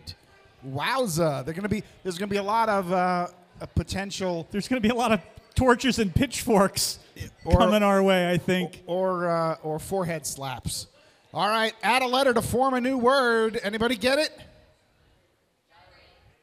[0.63, 1.43] Wowza.
[1.43, 3.27] They're gonna be there's gonna be a lot of uh,
[3.61, 5.19] a potential There's going to be a lot of
[5.55, 6.99] torches and pitchforks
[7.45, 8.83] Or- coming our way, I think.
[8.85, 10.85] or uh, or forehead slaps.
[11.33, 13.59] All right, add a letter to form a new word.
[13.63, 14.29] Anybody get it?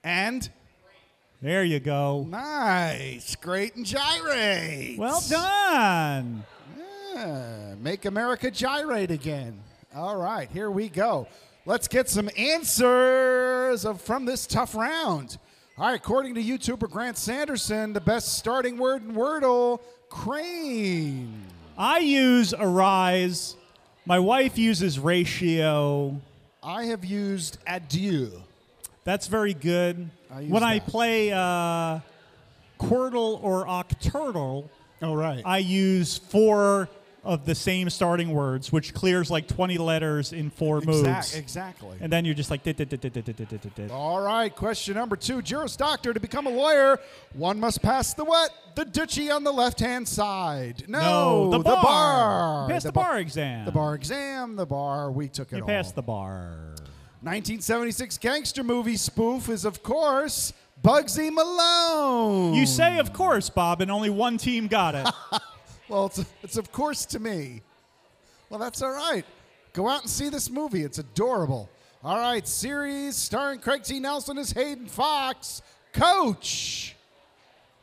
[0.03, 0.49] And
[1.43, 2.27] There you go.
[2.29, 4.99] nice, great and gyrate.
[4.99, 6.45] Well done.
[7.15, 9.61] Yeah, make America gyrate again.
[9.95, 11.27] All right, here we go.
[11.65, 15.39] Let's get some answers of, from this tough round.
[15.77, 21.43] All right, according to YouTuber Grant Sanderson, the best starting word in Wordle, crane.
[21.77, 23.57] I use arise.
[24.07, 26.21] My wife uses ratio.
[26.63, 28.31] I have used adieu.
[29.05, 30.11] That's very good.
[30.31, 32.01] I when I play uh,
[32.79, 34.69] Quordle or Octordle,
[35.01, 35.43] Oh, right.
[35.45, 36.89] I use four
[37.29, 41.35] of the same starting words, which clears like 20 letters in four moves.
[41.35, 41.99] Exactly.
[42.01, 42.63] And then you're just like.
[42.63, 44.55] Dit, dit, dit, All right.
[44.55, 46.99] Question number two: Juris Doctor to become a lawyer,
[47.35, 48.51] one must pass the what?
[48.75, 50.85] The dutchie on the left-hand side.
[50.89, 51.75] No, no the, bar.
[51.75, 52.69] the bar.
[52.69, 53.67] Pass the, the bar, bar exam.
[53.67, 54.57] The bar exam.
[54.57, 55.13] The bar.
[55.13, 55.59] We took it.
[55.59, 56.75] You passed the bar.
[57.21, 62.55] 1976 gangster movie spoof is of course Bugsy Malone.
[62.55, 65.09] You say, of course, Bob, and only one team got it.
[65.89, 67.63] Well, it's, it's of course to me.
[68.51, 69.25] Well, that's all right.
[69.73, 70.83] Go out and see this movie.
[70.83, 71.69] It's adorable.
[72.05, 73.99] All right, series starring Craig T.
[74.01, 75.63] Nelson as Hayden Fox.
[75.93, 76.95] Coach.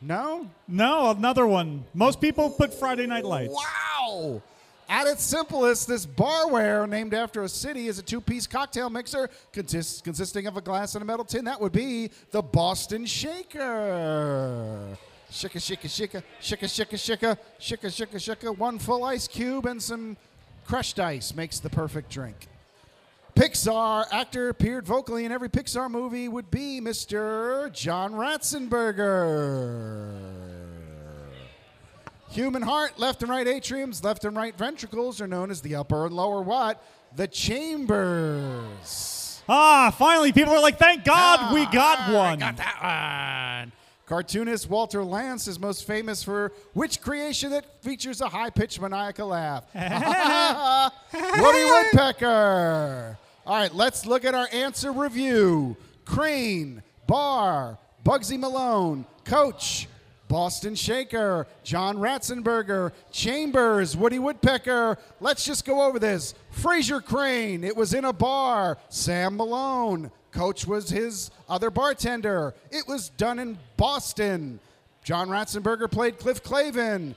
[0.01, 0.49] No?
[0.67, 1.83] no, another one.
[1.93, 3.53] Most people put Friday Night Lights.
[3.53, 4.41] Wow.
[4.87, 9.29] At its simplest, this barware, named after a city, is a two piece cocktail mixer
[9.51, 11.45] consists, consisting of a glass and a metal tin.
[11.45, 14.95] That would be the Boston Shaker.
[15.35, 18.57] Shika, shika, shika, shika, shika, shika, shika, shika, shika.
[18.57, 20.15] One full ice cube and some
[20.65, 22.47] crushed ice makes the perfect drink.
[23.35, 27.69] Pixar actor appeared vocally in every Pixar movie would be Mr.
[27.73, 30.21] John Ratzenberger.
[32.29, 36.05] Human heart, left and right atriums, left and right ventricles are known as the upper
[36.05, 36.81] and lower what?
[37.13, 39.41] The chambers.
[39.49, 42.39] Ah, finally, people are like, thank God we got Ah, one.
[42.39, 43.73] Got that one.
[44.05, 49.29] Cartoonist Walter Lantz is most famous for which creation that features a high pitched maniacal
[49.29, 49.65] laugh?
[51.13, 53.17] Woody Woodpecker.
[53.47, 55.75] All right, let's look at our answer review.
[56.05, 59.87] Crane, Bar, Bugsy Malone, Coach,
[60.27, 64.97] Boston Shaker, John Ratzenberger, Chambers, Woody Woodpecker.
[65.19, 66.33] Let's just go over this.
[66.55, 68.77] Frasier Crane, it was in a bar.
[68.89, 72.53] Sam Malone, Coach was his other bartender.
[72.69, 74.59] It was done in Boston.
[75.01, 77.15] John Ratzenberger played Cliff Clavin.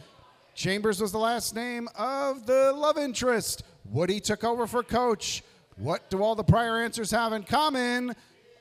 [0.55, 3.65] Chambers was the last name of the love interest.
[3.91, 5.43] Woody took over for Coach.
[5.79, 8.15] What do all the prior answers have in common?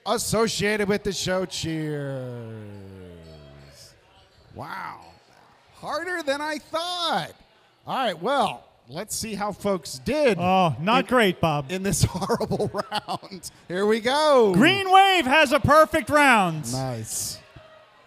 [0.08, 2.58] Associated with the show Cheers.
[4.56, 5.02] Wow.
[5.76, 7.34] Harder than I thought.
[7.86, 11.72] All right, well, let's see how folks did Oh, not in, great, Bob.
[11.72, 13.52] in this horrible round.
[13.68, 14.54] Here we go.
[14.54, 16.72] Green Wave has a perfect round.
[16.72, 17.40] Nice.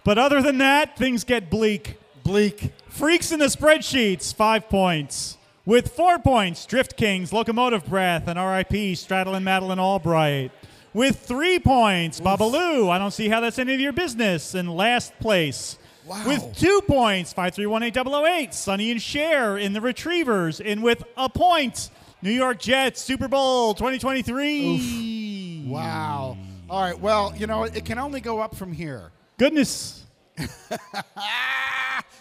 [0.05, 1.97] But other than that, things get bleak.
[2.25, 2.73] Bleak.
[2.89, 5.37] Freaks in the spreadsheets, five points.
[5.67, 10.51] With four points, Drift Kings, Locomotive Breath, and RIP, Straddle and Madeline Albright.
[10.93, 15.17] With three points, Babaloo, I don't see how that's any of your business, in last
[15.21, 15.79] place.
[16.11, 16.25] Wow.
[16.27, 20.61] With two points, 5318008, Sonny and Cher in the Retrievers.
[20.61, 21.89] And with a point,
[22.21, 25.67] New York Jets, Super Bowl 2023.
[25.69, 26.37] Wow.
[26.69, 29.13] All right, well, you know, it can only go up from here.
[29.39, 30.05] Goodness.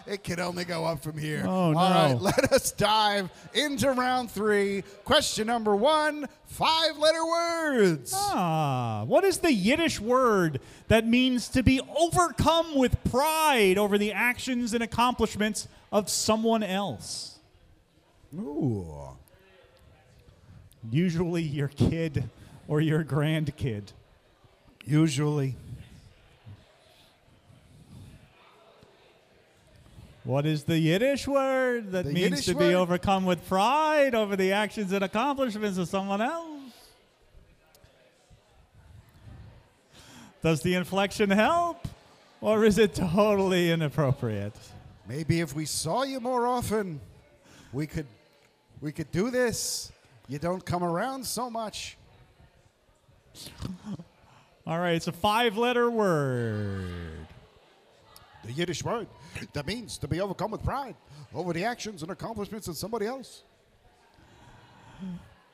[0.10, 1.44] It can only go up from here.
[1.46, 1.78] Oh, no.
[1.78, 4.84] right, let us dive into round three.
[5.06, 8.12] Question number one five letter words.
[8.16, 14.12] Ah, what is the Yiddish word that means to be overcome with pride over the
[14.12, 17.38] actions and accomplishments of someone else?
[18.36, 19.10] Ooh.
[20.90, 22.30] Usually your kid
[22.68, 23.94] or your grandkid.
[24.86, 25.56] Usually.
[30.30, 32.60] What is the Yiddish word that The means Yiddish to word?
[32.60, 36.72] be overcome with pride over the actions and accomplishments of someone else?
[40.44, 41.88] Does the inflection help?
[42.42, 44.54] Or is it totally inappropriate?
[45.08, 47.02] Maybe if we saw you more often,
[47.74, 48.06] we could
[48.82, 49.92] we could do this.
[50.28, 51.98] You don't come around so much.
[54.68, 57.26] All right, it's a five letter word.
[58.46, 59.08] The Yiddish word
[59.54, 60.96] that means to be overcome with pride
[61.34, 63.44] over the actions and accomplishments of somebody else.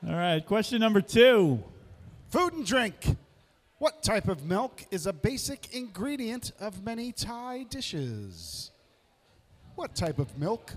[0.06, 1.62] All right, question number two.
[2.28, 3.16] Food and drink.
[3.78, 8.70] What type of milk is a basic ingredient of many Thai dishes?
[9.74, 10.72] What type of milk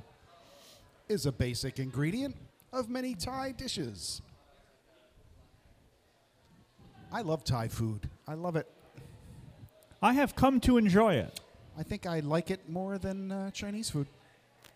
[1.07, 2.35] is a basic ingredient
[2.73, 4.21] of many Thai dishes?
[7.11, 8.09] I love Thai food.
[8.27, 8.67] I love it.
[10.01, 11.39] I have come to enjoy it.
[11.79, 14.07] I think I like it more than uh, Chinese food.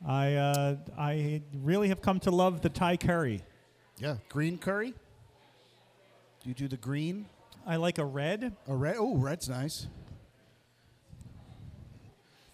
[0.07, 3.41] I uh, I really have come to love the Thai curry.
[3.97, 4.93] Yeah, green curry.
[6.41, 7.25] Do you do the green?
[7.67, 8.55] I like a red.
[8.69, 8.95] A red.
[8.97, 9.87] Oh, red's nice.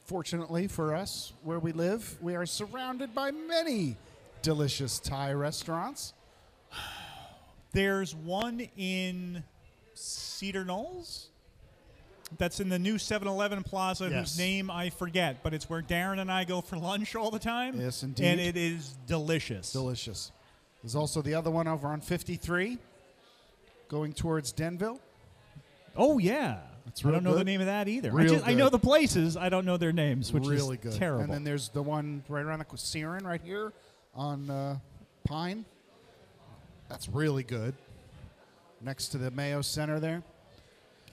[0.05, 3.97] Fortunately for us, where we live, we are surrounded by many
[4.41, 6.13] delicious Thai restaurants.
[7.71, 9.43] There's one in
[9.93, 11.29] Cedar Knolls.
[12.37, 14.13] That's in the new 7-Eleven Plaza, Yes.
[14.19, 17.39] whose name I forget, but it's where Darren and I go for lunch all the
[17.39, 17.79] time.
[17.79, 18.25] Yes, indeed.
[18.25, 19.71] And it is delicious.
[19.71, 20.31] Delicious.
[20.83, 22.77] There's also the other one over on 53,
[23.89, 24.99] going towards Denville.
[25.97, 28.17] oh yeah, That's I don't know the name of that either.
[28.17, 29.35] I, just, I know the places.
[29.35, 30.93] I don't know their names, which really is good.
[30.93, 31.23] terrible.
[31.23, 33.73] And then there's the one right around the Siren right here
[34.15, 34.77] on uh,
[35.25, 35.65] Pine.
[36.87, 37.73] That's really good.
[38.81, 40.23] Next to the Mayo Center there.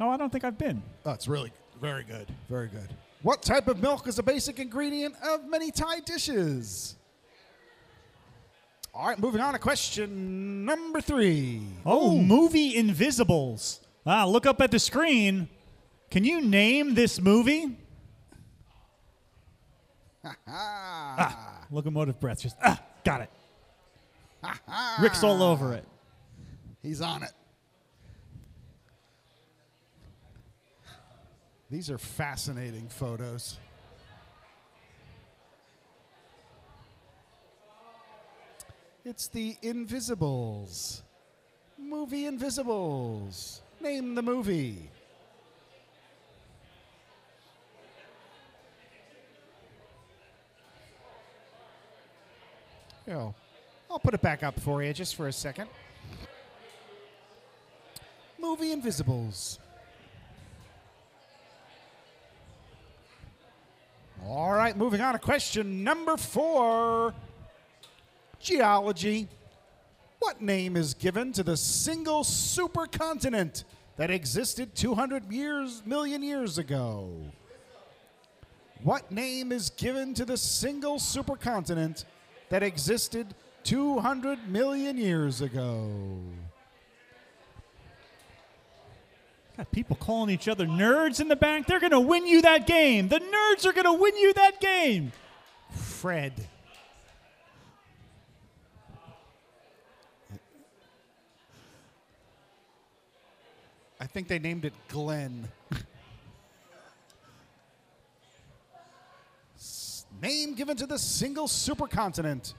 [0.01, 0.83] Oh, I don't think I've been.
[1.05, 2.27] Oh, it's really very good.
[2.49, 2.89] Very good.
[3.23, 6.97] What type of milk is a basic ingredient of many Thai dishes?
[8.95, 11.63] All right, moving on to question number three.
[11.85, 13.81] Oh, movie Invisibles.
[14.07, 15.49] Ah, look up at the screen.
[16.11, 17.77] Can you name this movie?
[20.49, 22.41] Ah, Locomotive breath.
[22.41, 23.31] Just ah, got it.
[25.01, 25.85] Rick's all over it.
[26.83, 27.33] he's on it.
[31.71, 33.59] These are fascinating photos.
[39.05, 41.03] It's the Invisibles.
[41.79, 43.63] Movie Invisibles.
[43.81, 44.91] Name the movie.
[53.07, 53.35] Yo,
[53.89, 55.69] I'll put it back up for you just for a second.
[58.39, 59.61] Movie Invisibles.
[64.29, 67.15] All right, moving on to question number four
[68.41, 69.29] Geology.
[70.19, 73.63] What name is given to the single supercontinent
[73.97, 77.09] that existed 200 years, million years ago?
[78.83, 82.05] What name is given to the single supercontinent
[82.49, 85.89] that existed 200 million years ago?
[89.57, 91.67] Got people calling each other nerds in the back.
[91.67, 93.09] They're going to win you that game.
[93.09, 95.13] The nerds are going to win you that game.
[95.71, 96.33] Fred.
[103.99, 105.49] I think they named it Glenn.
[110.23, 112.55] Name given to the single supercontinent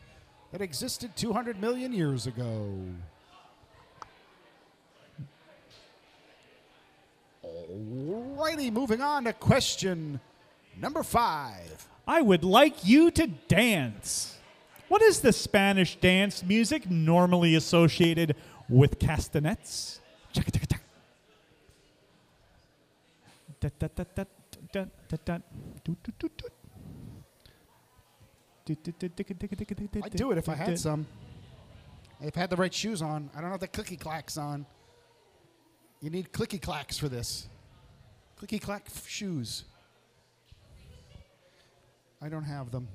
[0.51, 2.79] that existed 200 million years ago.
[7.69, 10.19] Alrighty, moving on to question
[10.79, 11.87] number five.
[12.07, 14.37] I would like you to dance.
[14.87, 18.35] What is the Spanish dance music normally associated
[18.69, 19.99] with castanets?
[30.03, 31.05] I'd do it if I had some.
[32.21, 33.29] If I had the right shoes on.
[33.35, 34.65] I don't have the clicky clacks on.
[36.01, 37.47] You need clicky clacks for this.
[38.39, 39.63] Clicky clack shoes.
[42.21, 42.87] I don't have them.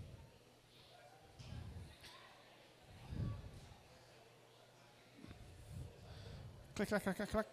[6.75, 7.47] Click, clack, clack, clack, clack.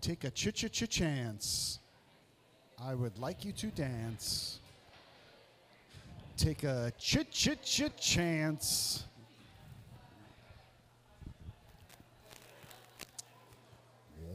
[0.00, 1.78] Take a ch ch ch chance.
[2.82, 4.60] I would like you to dance.
[6.38, 9.04] Take a ch ch ch chance.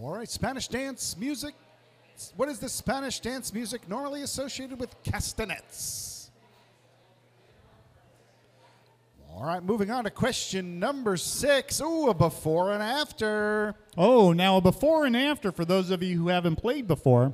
[0.04, 1.56] All right, Spanish dance music.
[2.36, 6.30] What is the Spanish dance music normally associated with castanets?
[9.32, 11.80] All right, moving on to question number six.
[11.80, 13.76] Ooh, a before and after.
[13.98, 17.32] Oh, now a before and after for those of you who haven't played before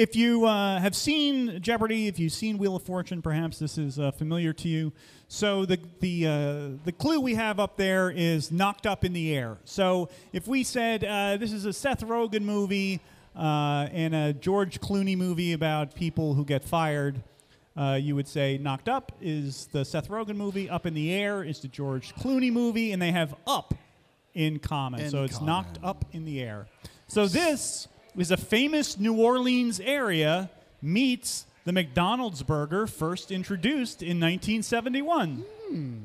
[0.00, 3.98] if you uh, have seen Jeopardy, if you've seen Wheel of Fortune, perhaps this is
[3.98, 4.92] uh, familiar to you.
[5.28, 9.36] So the the uh, the clue we have up there is knocked up in the
[9.36, 9.58] air.
[9.66, 13.00] So if we said uh, this is a Seth Rogen movie
[13.36, 17.22] uh, and a George Clooney movie about people who get fired,
[17.76, 21.44] uh, you would say Knocked Up is the Seth Rogen movie, Up in the Air
[21.44, 23.74] is the George Clooney movie, and they have Up
[24.32, 25.00] in common.
[25.00, 25.46] In so it's common.
[25.46, 26.68] Knocked Up in the Air.
[27.06, 27.86] So this
[28.16, 30.50] is a famous New Orleans area
[30.82, 35.44] meets the McDonald's burger first introduced in 1971.
[35.68, 35.98] Hmm.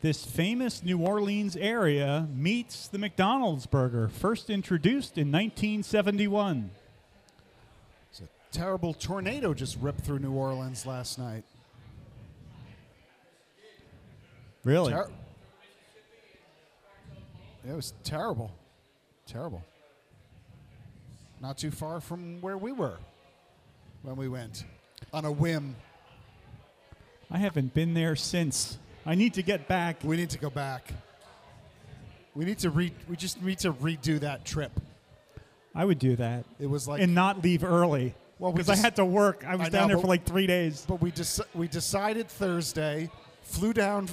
[0.00, 6.70] This famous New Orleans area meets the McDonald's burger first introduced in 1971.
[8.10, 11.42] It's a terrible tornado just ripped through New Orleans last night.
[14.62, 14.92] Really?
[14.92, 15.10] Ter-
[17.68, 18.52] it was terrible.
[19.28, 19.62] Terrible.
[21.40, 22.96] Not too far from where we were
[24.02, 24.64] when we went
[25.12, 25.76] on a whim.
[27.30, 28.78] I haven't been there since.
[29.06, 29.98] I need to get back.
[30.02, 30.92] We need to go back.
[32.34, 34.72] We need to re- we just need to redo that trip.
[35.74, 38.76] I would do that It was like and not leave early Well, we because I
[38.82, 39.44] had to work.
[39.46, 40.84] I was I down know, there for like three days.
[40.88, 43.10] but we just we decided Thursday,
[43.42, 44.08] flew down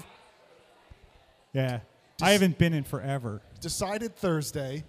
[1.53, 1.79] Yeah,
[2.21, 3.41] I haven't been in forever.
[3.61, 4.83] decided Thursday,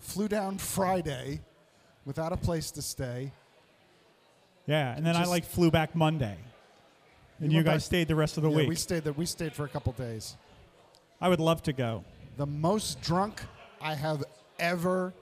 [0.00, 1.40] flew down Friday
[2.04, 3.32] without a place to stay.
[4.66, 6.36] Yeah, and then I like flew back Monday,
[7.40, 8.68] and You you, went guys back- stayed the rest of the Yeah, week.
[8.68, 9.12] we stayed there.
[9.12, 10.36] We stayed for a couple days.
[11.20, 12.04] I would love to go.
[12.36, 13.42] The most drunk
[13.80, 14.22] I have
[14.58, 15.12] ever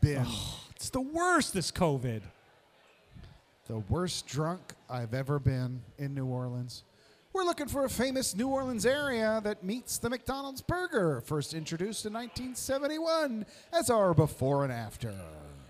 [0.00, 0.26] been.
[0.74, 1.54] It's the worst.
[1.54, 2.22] This COVID.
[3.68, 6.84] the worst drunk I've ever been in New Orleans.
[7.36, 12.06] We're looking for a famous New Orleans area that meets the McDonald's burger, first introduced
[12.06, 15.12] in 1971 as our before and after.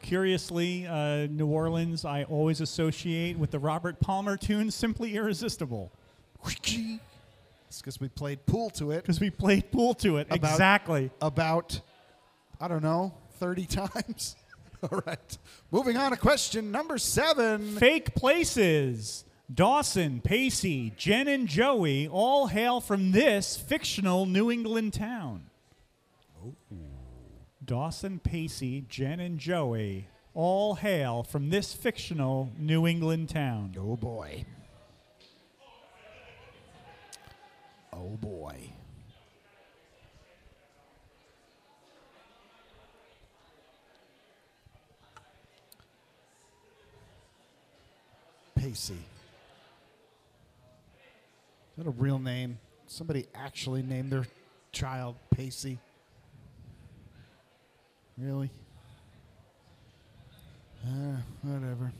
[0.00, 5.90] Curiously, uh, New Orleans I always associate with the Robert Palmer tune "Simply Irresistible"
[6.44, 7.00] It's
[7.80, 10.28] because we played pool to it because we played pool to it.
[10.30, 11.10] About- exactly.
[11.20, 11.80] about,
[12.60, 14.36] I don't know, 30 times.
[14.84, 15.38] All right.
[15.72, 17.74] Moving on to question number seven.
[17.76, 19.24] Fake places.
[19.52, 25.50] Dawson, Pacey, Jen, and Joey all hail from this fictional New England town.
[27.64, 33.74] Dawson, Pacey, Jen, and Joey all hail from this fictional New England town.
[33.78, 34.44] Oh boy.
[37.92, 38.70] Oh boy.
[48.54, 48.98] Pacey.
[51.76, 52.58] Is that a real name?
[52.86, 54.26] Somebody actually named their
[54.72, 55.78] child Pacey?
[58.16, 58.50] Really?
[60.82, 61.92] Uh, whatever.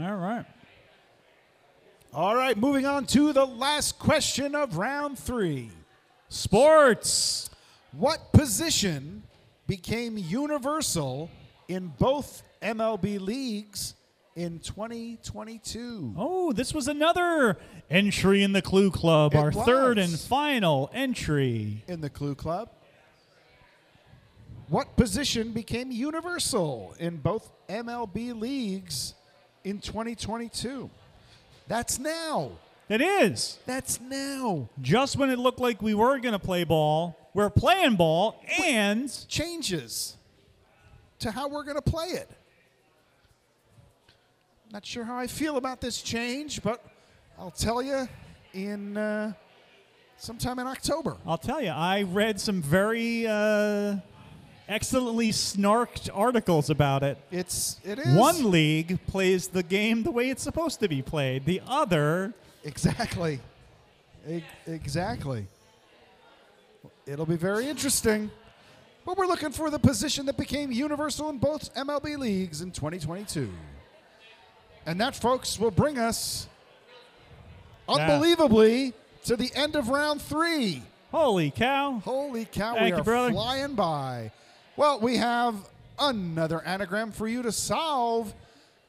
[0.00, 0.46] All right.
[2.12, 5.70] All right, moving on to the last question of round three.
[6.28, 7.50] Sports.
[7.92, 9.22] What position
[9.68, 11.30] became universal
[11.68, 13.94] in both MLB leagues
[14.36, 16.14] in 2022?
[16.16, 17.58] Oh, this was another
[17.90, 21.84] entry in the Clue Club, It our third and final entry.
[21.88, 22.70] In the Clue Club.
[24.68, 29.14] What position became universal in both MLB leagues
[29.64, 30.88] in 2022?
[31.68, 32.52] That's now.
[32.88, 33.58] It is.
[33.66, 34.68] That's now.
[34.80, 39.10] Just when it looked like we were going to play ball, we're playing ball, and
[39.28, 40.16] changes
[41.18, 42.30] to how we're going to play it.
[44.72, 46.82] Not sure how I feel about this change, but
[47.38, 48.08] I'll tell you
[48.54, 49.34] in uh,
[50.16, 51.18] sometime in October.
[51.26, 53.96] I'll tell you, I read some very uh,
[54.70, 57.18] excellently snarked articles about it.
[57.30, 61.44] It's it is One league plays the game the way it's supposed to be played.
[61.44, 62.32] The other,
[62.64, 63.40] exactly,
[64.26, 65.44] E- exactly.
[67.04, 68.30] It'll be very interesting.
[69.04, 73.50] But we're looking for the position that became universal in both MLB leagues in 2022.
[74.86, 76.48] And that, folks, will bring us
[77.88, 80.82] unbelievably to the end of round three.
[81.10, 82.00] holy cow!
[82.04, 83.30] Holy cow, Thank we you, are brother.
[83.32, 84.32] flying by.
[84.76, 85.54] Well, we have
[85.98, 88.34] another anagram for you to solve.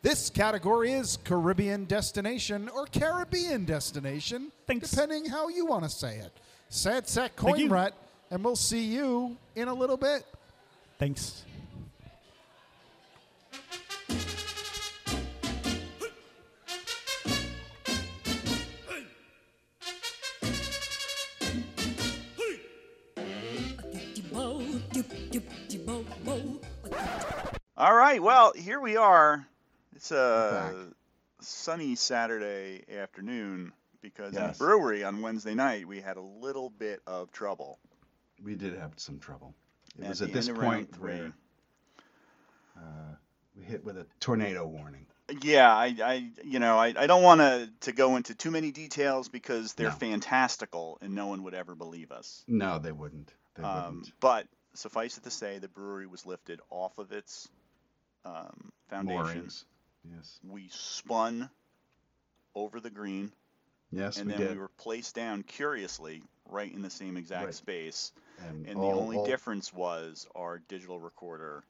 [0.02, 4.90] This category is Caribbean destination or Caribbean destination, Thanks.
[4.92, 6.32] depending how you want to say it.
[6.70, 7.94] Set Thank coin rut,
[8.32, 10.26] and we'll see you in a little bit.
[10.98, 11.44] Thanks.
[27.84, 29.46] All right, well, here we are.
[29.94, 30.88] It's a
[31.42, 34.58] sunny Saturday afternoon because in Yes.
[34.58, 37.80] the brewery on Wednesday night we had a little bit of trouble.
[38.42, 39.54] We did have some trouble.
[40.00, 41.12] It At was at this end of round point three.
[41.12, 41.34] where
[42.78, 43.16] uh,
[43.54, 45.06] we hit with a tornado warning.
[45.42, 48.72] Yeah, I, I you know, I, I don't want to to go into too many
[48.72, 49.96] details because they're No.
[49.96, 52.46] fantastical and no one would ever believe us.
[52.48, 53.34] No, they wouldn't.
[53.56, 54.14] They Um, wouldn't.
[54.22, 57.50] but suffice it to say, the brewery was lifted off of its
[58.26, 59.22] um, foundation.
[59.24, 59.66] Moorings.
[60.16, 60.40] Yes.
[60.48, 61.50] We spun
[62.56, 63.32] over the green,
[63.92, 64.52] Yes, and we then did.
[64.52, 67.54] we were placed down curiously right in the same exact Right.
[67.54, 68.12] space.
[68.40, 71.64] and And all- the only all- difference was our digital recorder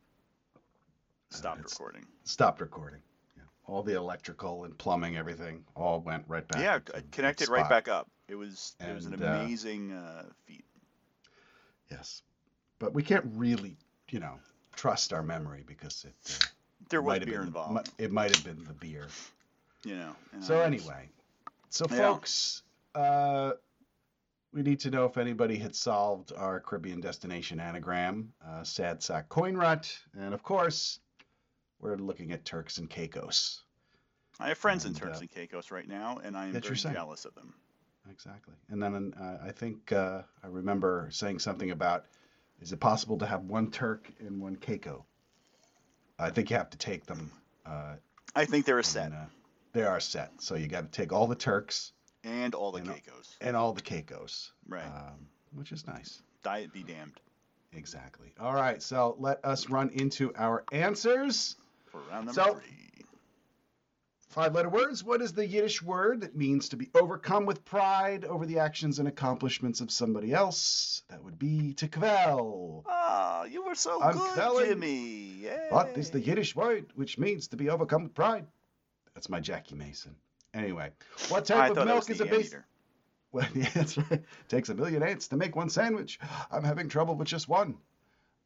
[1.29, 2.07] stopped it's- recording.
[2.23, 3.01] stopped recording.
[3.35, 3.43] Yeah.
[3.65, 6.61] All the electrical and plumbing, everything, all went right back.
[6.61, 8.09] yeah, into c- the connected right back up.
[8.29, 10.65] It was it was an And, uh, amazing uh, feat.
[11.91, 12.23] Yes,
[12.79, 13.77] but we can't really,
[14.09, 14.39] you know,
[14.75, 16.15] trust our memory because it.
[16.29, 16.45] Uh,
[16.89, 19.07] There was might have beer been, involved, It might have been the beer.
[19.83, 20.15] you know.
[20.41, 21.09] So I anyway,
[21.69, 21.97] so Yeah.
[21.97, 22.63] folks,
[22.95, 23.53] uh,
[24.51, 29.29] we need to know if anybody had solved our Caribbean destination anagram, uh, sad sack
[29.29, 30.99] coin rut, and of course,
[31.79, 33.63] we're looking at Turks and Caicos.
[34.39, 37.25] I have friends in Turks uh, and Caicos right now, and I am very jealous
[37.25, 37.53] of them.
[38.09, 38.55] Exactly.
[38.69, 42.05] And then uh, I think uh, I remember saying something about,
[42.63, 45.01] is it possible to have one Turk and one Caicos?
[46.17, 47.29] I think you have to take them.
[47.65, 47.95] Uh,
[48.35, 49.25] I think they're a set, in, uh,
[49.73, 50.31] they are set.
[50.39, 51.91] So you got to take all the Turks
[52.23, 53.35] and all the know, Caicos.
[53.41, 54.53] and all the Caicos.
[54.67, 54.85] Right.
[54.85, 56.21] Um, which is nice.
[56.43, 57.19] Diet be damned.
[57.73, 58.33] Exactly.
[58.39, 61.55] All right, so let us run into our answers.
[61.91, 62.92] For round number So- three.
[64.33, 65.03] Five letter words.
[65.03, 68.97] What is the Yiddish word that means to be overcome with pride over the actions
[68.97, 71.03] and accomplishments of somebody else?
[71.09, 72.83] That would be to kvell.
[72.87, 75.35] Ah, you were so I'm good, telling- Jimmy.
[75.43, 75.67] Yay.
[75.69, 78.47] What is the Yiddish word which means to be overcome with pride?
[79.13, 80.15] That's my Jackie Mason.
[80.55, 80.89] Anyway,
[81.29, 82.55] what type of milk is a the base?
[83.31, 84.23] Well, yeah, that's right.
[84.47, 86.19] Takes a million ants to make one sandwich.
[86.51, 87.77] I'm having trouble with just one.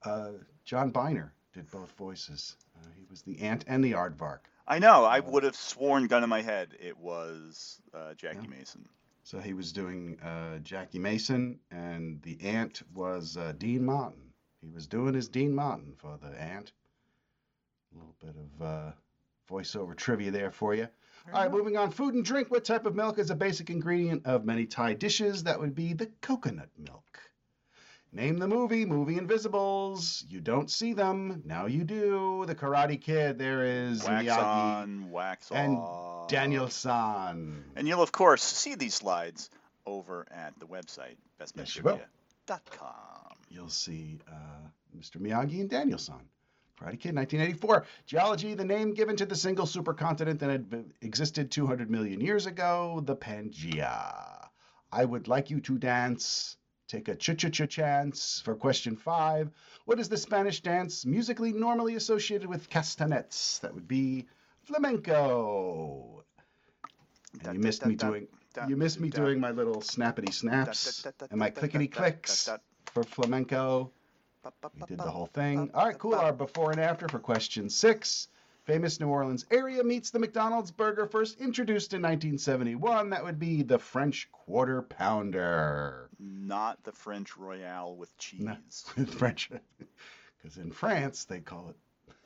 [0.04, 0.32] Uh,
[0.66, 2.58] John Byner did both voices.
[2.76, 4.40] Uh, he was the ant and the aardvark.
[4.68, 5.06] I know.
[5.06, 8.58] I Uh, would have sworn, gun in my head, it was uh, Jackie Yeah.
[8.58, 8.88] Mason.
[9.24, 14.34] So he was doing uh, Jackie Mason, and the ant was uh, Dean Martin.
[14.62, 16.72] He was doing his Dean Martin for the ant.
[17.94, 18.92] A little bit of uh,
[19.50, 20.88] voiceover trivia there for you.
[21.34, 21.92] All right, moving on.
[21.92, 22.50] Food and drink.
[22.50, 25.44] What type of milk is a basic ingredient of many Thai dishes?
[25.44, 27.20] That would be the coconut milk.
[28.18, 30.26] Name the movie, Movie Invisibles.
[30.28, 31.44] You don't see them.
[31.46, 32.46] Now you do.
[32.48, 33.38] The Karate Kid.
[33.38, 36.28] There is Wax Miyagi on, wax and off.
[36.28, 37.64] Daniel San.
[37.76, 39.52] And you'll, of course, see these slides
[39.86, 41.18] over at the website,
[41.56, 42.02] Yes, you will.
[43.70, 44.68] see uh,
[45.00, 45.18] Mr.
[45.18, 46.16] Miyagi and Daniel San.
[46.82, 47.86] Karate Kid, 1984.
[48.08, 53.00] Geology, the name given to the single supercontinent that had existed 200 million years ago,
[53.06, 54.48] the Pangea.
[54.92, 56.58] I would like you to dance.
[56.88, 59.50] Take a ch-ch-ch chance for question five.
[59.86, 63.60] What is the Spanish dance musically normally associated with castanets?
[63.60, 64.28] That would be
[64.64, 66.24] flamenco.
[67.44, 68.28] And you missed me doing.
[68.68, 72.50] You missed me doing my little snappity snaps and my clickety clicks
[72.86, 73.92] for flamenco.
[74.74, 75.70] We did the whole thing.
[75.74, 76.16] All right, cool.
[76.16, 78.30] Our before and after for question six.
[78.68, 83.12] Famous New Orleans area meets the McDonald's burger first introduced in 1971.
[83.12, 86.10] That would be the French Quarter Pounder.
[86.20, 88.42] Not the French Royale with cheese.
[88.98, 89.06] No.
[89.06, 89.50] French,
[90.38, 91.78] because in France they call it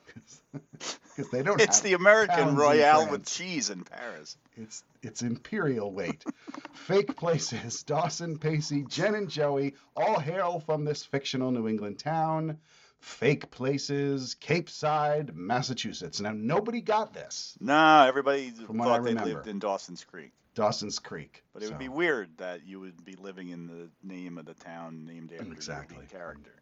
[0.04, 1.60] because they don't.
[1.60, 4.36] It's the American Royale with cheese in Paris.
[4.56, 6.24] It's it's imperial weight.
[6.72, 7.84] Fake places.
[7.84, 12.58] Dawson, Pacey, Jen, and Joey all hail from this fictional New England town.
[13.02, 16.20] Fake places, Capeside, Massachusetts.
[16.20, 17.58] Now nobody got this.
[17.60, 19.34] Nah, everybody From what I thought they remember.
[19.34, 20.30] lived in Dawson's Creek.
[20.54, 21.42] Dawson's Creek.
[21.52, 24.54] But it would be weird that you would be living in the name of the
[24.54, 25.96] town named after Exactly.
[25.96, 26.52] your character.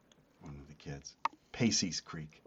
[0.40, 1.14] one of the kids.
[1.52, 2.42] Pacey's Creek.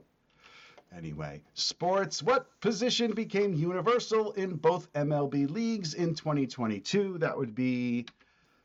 [0.98, 2.24] Anyway, sports.
[2.24, 7.20] What position became universal in both MLB leagues in 2022?
[7.20, 8.08] That would be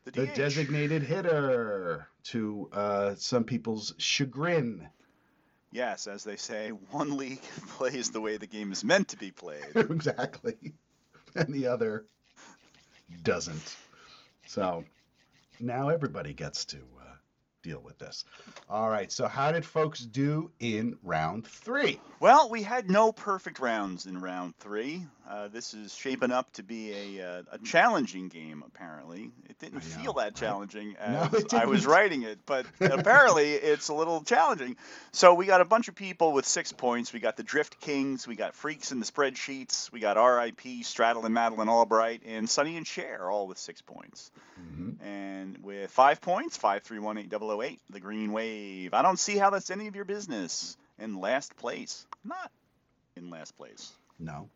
[0.05, 4.89] The, the designated hitter, to uh, some people's chagrin.
[5.71, 7.43] Yes, as they say, one league
[7.77, 9.65] plays the way the game is meant to be played.
[9.75, 10.57] exactly.
[11.35, 12.05] And the other
[13.23, 13.77] doesn't.
[14.47, 14.85] So
[15.61, 17.15] now everybody gets to uh,
[17.63, 18.25] deal with this.
[18.69, 19.13] All right.
[19.13, 22.01] So how did folks do in round three?
[22.21, 25.07] Well, we had no perfect rounds in round three.
[25.29, 29.31] Uh, this is shaping up to be a, uh, a challenging game, apparently.
[29.51, 33.89] It didn't feel that challenging No, as it I was writing it, but apparently it's
[33.89, 34.77] a little challenging.
[35.13, 37.13] So we got a bunch of people with six points.
[37.13, 41.27] We got the Drift Kings, we got Freaks in the spreadsheets, we got RIP, Straddle
[41.27, 44.31] and Madeline Albright, and Sonny and Cher, all with six points.
[44.59, 44.97] Mhm.
[45.05, 48.95] And with five points, 5318 the Green Wave.
[48.95, 50.79] I don't see how that's any of your business.
[50.99, 52.51] In last place, not
[53.15, 53.93] in last place.
[54.19, 54.49] No.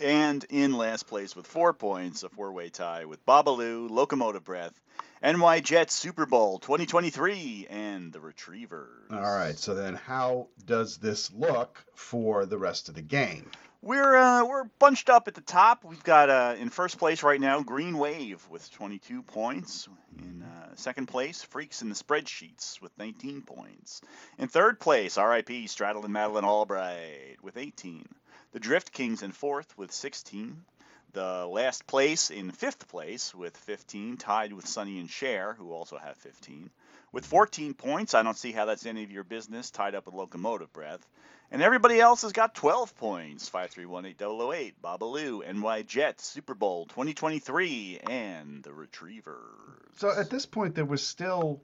[0.00, 4.80] And in last place with four points, a four way tie with Babalu, Locomotive Breath,
[5.22, 9.10] NY Jets Super Bowl 2023, and the Retrievers.
[9.12, 9.58] All right.
[9.58, 13.50] So then, how does this look for the rest of the game?
[13.82, 15.84] We're uh, we're bunched up at the top.
[15.84, 19.88] We've got uh, in first place right now Green Wave with 22 points.
[20.18, 24.02] In uh, second place, Freaks in the spreadsheets with 19 points.
[24.38, 28.06] In third place, RIP Straddle and Madeline Albright with 18.
[28.52, 30.64] The Drift Kings in fourth with 16.
[31.12, 35.98] The last place in fifth place with 15, tied with Sonny and Cher, who also
[35.98, 36.68] have 15.
[37.12, 40.16] With 14 points, I don't see how that's any of your business, tied up with
[40.16, 41.06] Locomotive Breath.
[41.52, 43.48] And everybody else has got 12 points.
[43.50, 49.96] 5318008, Babalu, NY Jet, Super Bowl 2023, and the Retrievers.
[49.96, 51.60] So at this point, there was still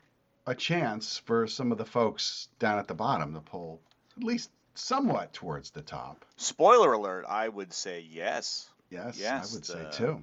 [0.46, 3.80] a chance for some of the folks down at the bottom to pull
[4.16, 6.24] at least somewhat towards the top.
[6.36, 8.68] Spoiler alert, I would say yes.
[8.90, 10.22] Yes, Yes, I would say uh, too.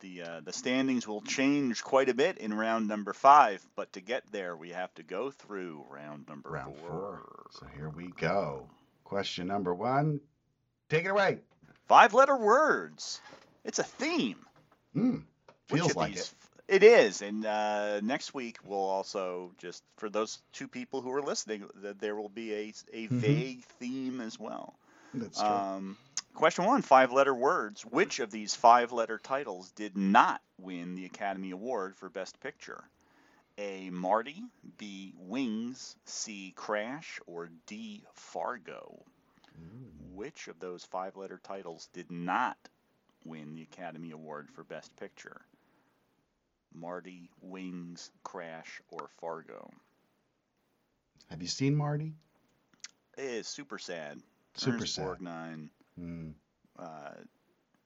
[0.00, 4.00] The, uh, the standings will change quite a bit in round number five, but to
[4.00, 6.88] get there, we have to go through round number Round four.
[6.88, 7.46] four.
[7.50, 8.68] So here we go.
[9.04, 10.20] Question number one.
[10.88, 11.38] Take it away.
[11.86, 13.20] Five letter words.
[13.64, 14.36] It's a theme.
[14.92, 15.16] Hmm.
[15.70, 16.32] Which Feels like it.
[16.68, 21.22] It is, and uh, next week we'll also just for those two people who are
[21.22, 23.44] listening, that there will be a a Mhm.
[23.46, 24.78] vague theme as well.
[25.14, 25.64] That's true.
[25.66, 25.98] Um,
[26.34, 27.84] question one: five letter words.
[27.86, 32.84] Which of these five letter titles did not win the Academy Award for Best Picture?
[33.58, 33.90] A.
[33.90, 34.42] Marty,
[34.78, 35.14] B.
[35.16, 36.52] Wings, C.
[36.56, 38.04] Crash, or D.
[38.14, 39.04] Fargo?
[40.14, 42.68] Which of those five letter titles did not
[43.24, 45.46] win the Academy Award for Best Picture?
[46.74, 49.70] Marty, Wings, Crash, or Fargo?
[51.30, 52.14] Have you seen Marty?
[53.16, 54.18] It is super sad.
[54.54, 55.06] Super Ernest sad.
[55.06, 56.30] Borgnine, Hmm.
[56.78, 57.10] uh,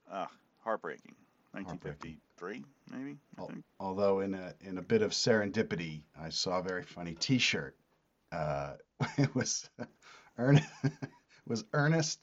[0.09, 0.27] uh,
[0.63, 1.15] heartbreaking.
[1.53, 2.19] Heartbreaking.
[2.51, 3.17] 1953, maybe.
[3.37, 3.63] I Al- think.
[3.79, 7.75] Although in a in a bit of serendipity, I saw a very funny T-shirt.
[8.31, 8.73] Uh,
[9.17, 9.69] it was
[10.37, 10.67] Ernest
[11.47, 12.19] was Ernest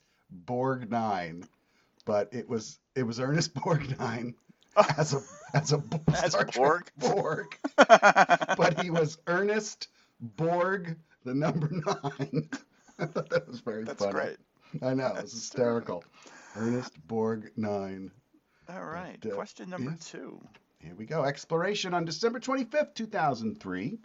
[0.46, 1.46] Borgnine,
[2.04, 4.34] but it was it was Ernest Borgnine
[4.98, 5.20] as a
[5.54, 5.82] as a
[6.22, 6.90] As Star a Trek Borg?
[6.98, 9.88] Borg, but he was Ernest
[10.20, 12.48] Borg, the number nine.
[12.98, 14.12] I thought that was very That's funny.
[14.12, 14.36] great.
[14.82, 16.04] I know, it That's was hysterical.
[16.56, 18.10] Ernest Borg nine.
[18.68, 19.18] All right.
[19.26, 20.40] uh, Question number two.
[20.78, 21.24] Here we go.
[21.24, 23.98] Exploration on December 25th, 2003.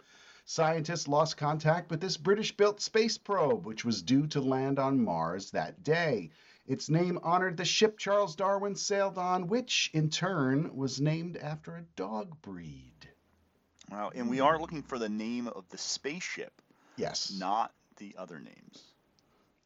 [0.44, 5.02] Scientists lost contact with this British built space probe, which was due to land on
[5.02, 6.30] Mars that day.
[6.66, 11.76] Its name honored the ship Charles Darwin sailed on, which in turn was named after
[11.76, 12.92] a dog breed.
[13.90, 14.10] Wow.
[14.14, 16.60] And we are looking for the name of the spaceship,
[16.96, 18.82] Yes, not the other names.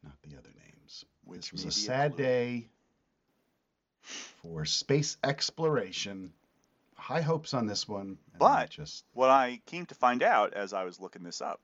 [0.03, 1.05] not the other names.
[1.25, 2.69] Which This was a sad day
[4.01, 6.33] for space exploration.
[6.95, 8.17] High hopes on this one.
[8.37, 11.59] But- just What I came to find out as I was looking this up,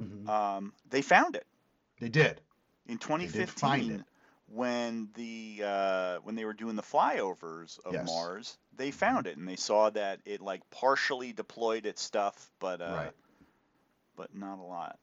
[0.00, 0.28] Mhm.
[0.28, 1.46] um, they found it
[2.00, 2.40] they did.
[2.86, 4.06] in did find 2015 it.
[4.54, 8.06] When the uh, when they were doing the flyovers of Yes.
[8.06, 8.58] Mars.
[8.76, 12.92] They found it and they saw that it like partially deployed its stuff, but uh,
[12.94, 13.12] Right.
[14.16, 14.98] but not a lot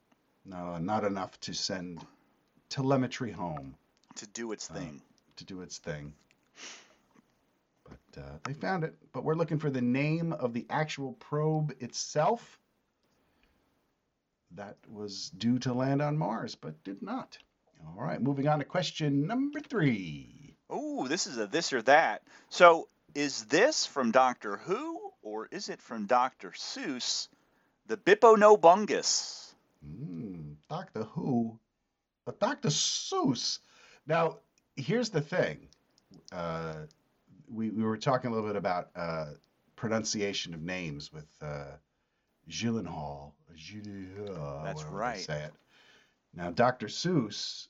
[0.46, 2.06] No, not enough to send
[2.70, 3.76] telemetry home
[4.16, 5.02] to do its Uh, thing.
[5.38, 6.14] to do its thing.
[7.84, 8.96] But uh, they found it.
[9.14, 12.60] But we're looking for the name of the actual probe itself.
[14.52, 17.38] That was due to land on Mars, but did not.
[17.86, 20.56] All right, moving on to question number three.
[20.70, 22.22] Oh, this is a this or that.
[22.50, 27.28] So is this from Doctor Who or is it from Doctor Seuss?
[27.88, 29.54] The Bippo no Bungus.
[29.86, 31.58] Mm, Doctor Who,
[32.26, 33.60] but Doctor Seuss.
[34.06, 34.38] Now,
[34.76, 35.68] here's the thing.
[36.32, 36.86] Uh,
[37.52, 39.26] we, we were talking a little bit about uh,
[39.76, 41.78] pronunciation of names with uh,
[42.50, 43.32] Gyllenhaal.
[43.56, 45.20] Gyllenhaal, That's right.
[45.20, 45.54] Say it.
[46.36, 46.88] Now, Dr.
[46.88, 47.69] Seuss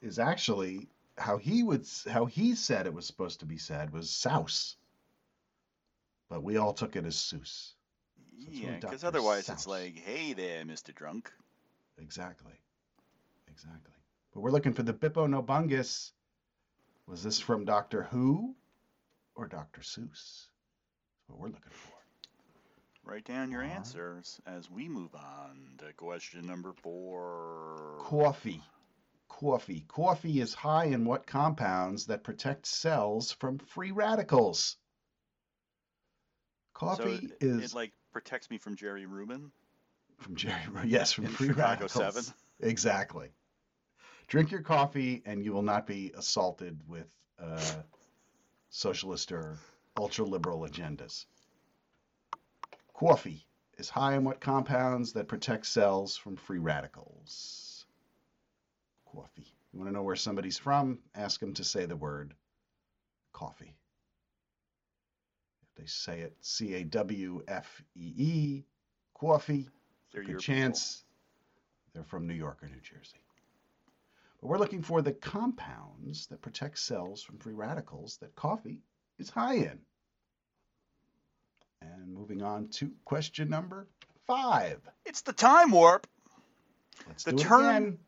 [0.00, 4.10] is actually how he would how he said it was supposed to be said was
[4.10, 4.76] souse,
[6.28, 7.72] but we all took it as Seuss.
[8.44, 9.52] So Yeah, because otherwise Seuss.
[9.54, 10.94] it's like, hey there, Mr.
[10.94, 11.32] Drunk.
[11.98, 12.52] Exactly.
[13.48, 13.92] Exactly.
[14.32, 16.12] But we're looking for the Bippo Nobungus.
[17.06, 18.54] Was this from Doctor Who
[19.34, 19.80] or Dr.
[19.80, 20.46] Seuss?
[21.16, 21.94] That's what we're looking for.
[23.02, 23.74] Write down your Alright.
[23.76, 27.96] answers as we move on to question number four.
[28.00, 28.62] Coffee.
[29.28, 29.84] Coffee.
[29.88, 34.76] Coffee is high in what compounds that protect cells from free radicals?
[36.74, 39.50] Coffee so it, is it like protects me from Jerry Rubin.
[40.18, 40.54] from Jerry.
[40.84, 42.14] Yes, from in free Chicago radicals.
[42.16, 42.24] 7.
[42.60, 43.28] Exactly.
[44.26, 47.06] Drink your coffee, and you will not be assaulted with
[47.40, 47.82] uh,
[48.68, 49.56] socialist or
[49.96, 51.24] ultra liberal agendas.
[52.92, 53.46] Coffee
[53.78, 57.67] is high in what compounds that protect cells from free radicals?
[59.20, 59.52] Coffee.
[59.72, 60.98] You want to know where somebody's from?
[61.14, 62.34] Ask them to say the word
[63.32, 63.74] coffee.
[65.62, 68.64] If they say it C A W F E E,
[69.14, 69.68] coffee,
[70.12, 71.02] They're good chance
[71.94, 73.20] they're from New York or New Jersey.
[74.40, 78.78] But we're looking for the compounds that protect cells from free radicals that coffee
[79.18, 79.80] is high in.
[81.82, 83.88] And moving on to question number
[84.26, 84.78] five.
[85.06, 86.06] It's the time warp.
[87.08, 87.98] Let's The do it term- again.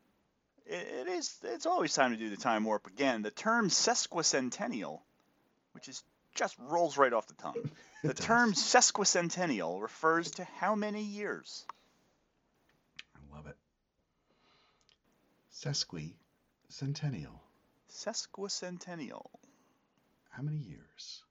[0.71, 1.37] It, is.
[1.43, 3.23] It's always time to do the time warp again.
[3.23, 5.01] The term sesquicentennial,
[5.73, 6.03] which is
[6.35, 7.71] just rolls right off the tongue.
[8.03, 11.67] The term sesquicentennial refers to how many years?
[13.15, 13.57] I love it.
[15.53, 17.39] Sesquicentennial.
[17.93, 19.27] Sesquicentennial.
[20.31, 21.23] How many years?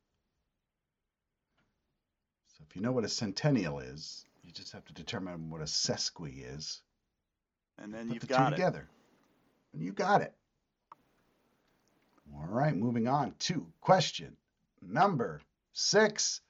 [2.56, 5.66] So if you know what a centennial is, you just have to determine what a
[5.66, 6.82] sesqui is.
[7.80, 8.58] And then Put you've the got two it.
[8.58, 8.88] together.
[9.74, 10.34] And you got it.
[12.36, 14.36] All right, moving on to question
[14.82, 15.42] number
[15.74, 16.42] six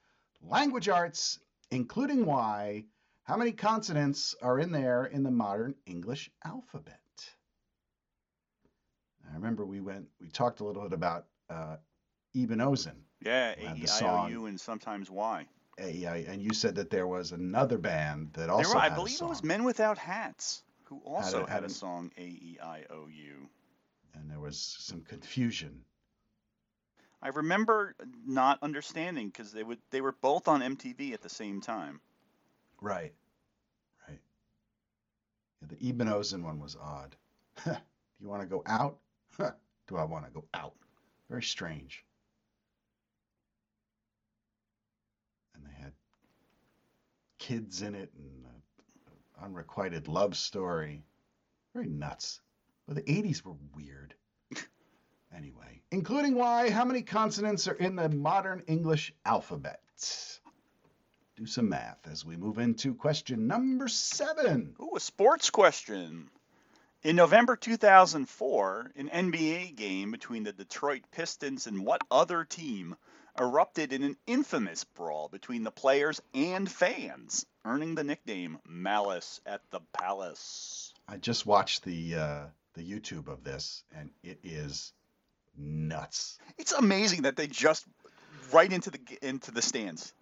[0.42, 1.40] language arts,
[1.72, 2.86] including Y.
[3.24, 7.00] How many consonants are in there in the modern English alphabet?
[9.30, 11.78] I remember we went, we talked a little bit about uh,
[12.36, 14.48] Ebn-Ozn, Yeah, We'll have the E I O song.
[14.48, 15.46] And sometimes Y.
[15.78, 19.26] And you said that there was another band that There also were, I believe it
[19.26, 23.50] was Men Without Hats who also had had a song A E I O U.
[24.16, 25.86] and there was some confusion.
[27.22, 31.62] I remember not understanding because they would they were both on MTV at the same
[31.62, 32.02] time.
[32.82, 33.14] Right.
[34.08, 34.20] Right.
[35.62, 37.16] Yeah, the Ebn-Ozn one was odd.
[37.66, 37.76] Do
[38.22, 39.00] you want to go out?
[39.88, 40.76] Do I want to go out?
[41.30, 42.04] Very strange.
[45.56, 45.94] And they had
[47.38, 48.49] kids in it and an
[49.44, 51.04] unrequited love story.
[51.74, 52.42] Very nuts.
[52.88, 54.16] But the 80s were weird.
[55.36, 59.80] anyway, including why, how many consonants are in the modern English alphabet?
[61.40, 64.76] do some math as we move into question number seven.
[64.82, 66.30] Ooh, a sports question.
[67.02, 72.98] In November 2004, an NBA game between the Detroit Pistons and what other team
[73.40, 79.62] erupted in an infamous brawl between the players and fans, earning the nickname Malice at
[79.72, 80.94] the Palace?
[81.08, 84.94] I just watched the uh, the YouTube of this, and it is
[85.58, 86.38] nuts.
[86.58, 87.86] It's amazing that they just
[88.52, 90.14] right into the into the stands.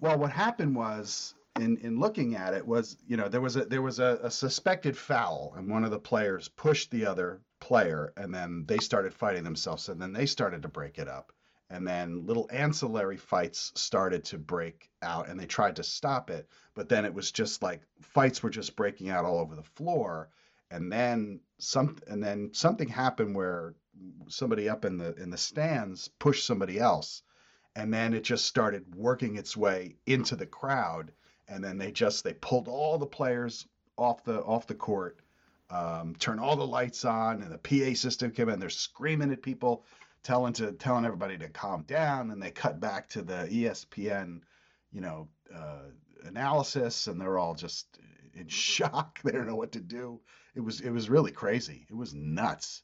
[0.00, 3.64] Well, what happened was, in in looking at it, was you know there was a
[3.64, 8.12] there was a, a suspected foul, and one of the players pushed the other player,
[8.16, 11.32] and then they started fighting themselves, and then they started to break it up,
[11.72, 16.48] and then little ancillary fights started to break out, and they tried to stop it,
[16.74, 20.28] but then it was just like fights were just breaking out all over the floor,
[20.70, 23.74] and then some and then something happened where
[24.28, 27.22] somebody up in the in the stands pushed somebody else
[27.76, 31.12] and then it just started working its way into the crowd
[31.48, 33.66] and then they just they pulled all the players
[33.96, 35.18] off the off the court
[35.70, 39.42] um, turned all the lights on and the pa system came in they're screaming at
[39.42, 39.84] people
[40.22, 44.40] telling to telling everybody to calm down and they cut back to the espn
[44.92, 45.82] you know uh,
[46.24, 47.98] analysis and they're all just
[48.34, 50.20] in shock they don't know what to do
[50.54, 52.82] it was it was really crazy it was nuts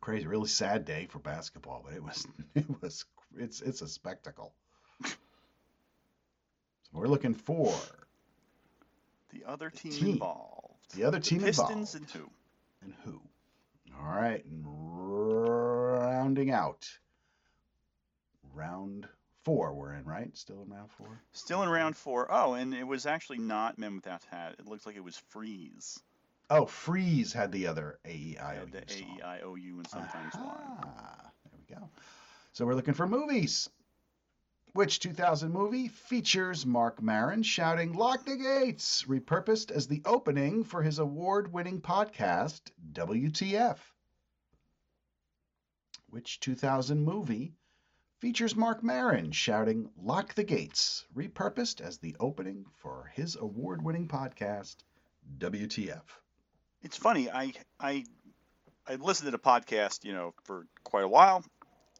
[0.00, 3.04] crazy, really sad day for basketball, but it was it was
[3.36, 4.54] it's it's a spectacle.
[5.04, 5.12] So
[6.92, 7.72] we're looking for
[9.30, 10.08] The other team, team.
[10.12, 10.94] involved.
[10.94, 12.30] the other The team Pistons involved and who?
[12.82, 13.20] and who.
[14.00, 14.64] All right, and
[16.20, 16.86] rounding out
[18.52, 19.08] round
[19.42, 19.72] four.
[19.72, 21.08] We're in right, still in round four.
[21.32, 22.30] Still in round four.
[22.30, 24.56] Oh, and it was actually not Men Without Hat.
[24.58, 25.98] It looked like it was Freeez.
[26.50, 29.16] Oh, Freeez had the other AEIOU the A song.
[29.18, 30.40] E I O U and sometimes Y.
[30.42, 31.88] Aha, There we go.
[32.52, 33.70] So we're looking for movies.
[34.74, 40.82] Which 2000 movie features Marc Maron shouting, Lock the Gates, repurposed as the opening for
[40.82, 42.60] his award winning podcast,
[42.92, 43.78] WTF?
[46.10, 47.54] Which 2000 movie
[48.18, 54.08] features Marc Maron shouting, Lock the Gates, repurposed as the opening for his award winning
[54.08, 54.76] podcast,
[55.38, 56.02] WTF?
[56.82, 57.30] It's funny.
[57.30, 58.04] I I
[58.88, 61.44] I listened to the podcast, you know, for quite a while,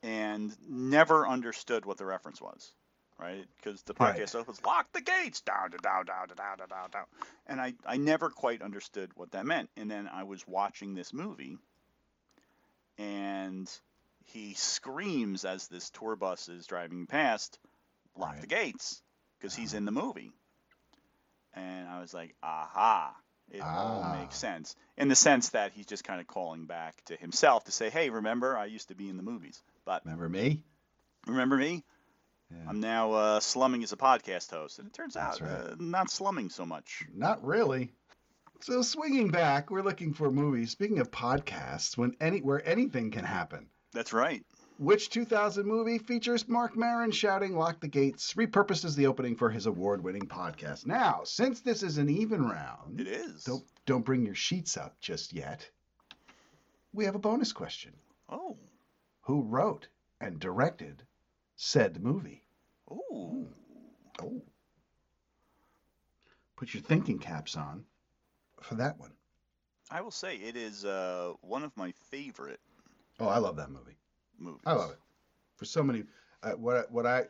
[0.03, 2.73] and never understood what the reference was,
[3.17, 3.47] right?
[3.57, 4.17] Because the Right.
[4.17, 7.07] podcast was "Lock the gates down, down, down, down, down, down, down,"
[7.47, 9.71] and I I never quite understood what that meant.
[9.77, 11.59] And then I was watching this movie,
[12.99, 13.71] and
[14.25, 17.59] he screams as this tour bus is driving past,
[18.17, 19.03] "Lock the gates,"
[19.39, 20.33] because he's in the movie.
[21.55, 23.17] And I was like, "Aha."
[23.51, 24.13] It all Ah.
[24.21, 27.73] makes sense in the sense that he's just kind of calling back to himself to
[27.73, 30.63] say, "Hey, remember I used to be in the movies, but Remember me?
[31.27, 31.85] remember me?
[32.53, 32.65] Yeah.
[32.69, 35.73] I'm now uh, slumming as a podcast host." And it turns That's out right.
[35.73, 37.05] uh, not slumming so much.
[37.13, 37.93] Not really.
[38.61, 40.71] So swinging back, we're looking for movies.
[40.71, 43.69] Speaking of podcasts, when any where anything can happen.
[43.93, 44.45] That's right.
[44.79, 49.67] Which 2000 movie features Marc Maron shouting "Lock the Gates," repurposes the opening for his
[49.67, 50.87] award-winning podcast?
[50.87, 53.45] Now, since this is an even round, It is.
[53.45, 55.69] don't don't bring your sheets up just yet.
[56.93, 57.93] We have a bonus question:
[58.29, 58.57] Oh,
[59.23, 59.89] Who wrote
[60.21, 61.03] and directed
[61.57, 62.43] said movie?
[62.91, 63.49] oh,
[64.23, 64.43] Oh.
[66.57, 67.85] Put your thinking caps on
[68.63, 69.13] for that one.
[69.91, 72.61] I will say it is uh, one of my favorite
[73.21, 73.97] Oh, I love that movie.
[74.39, 74.63] movies.
[74.67, 74.99] I love it
[75.57, 76.05] for so many.
[76.43, 77.25] Uh, what I- what I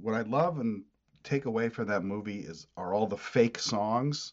[0.00, 0.84] what I love and
[1.22, 4.32] take away from that movie is are all the fake songs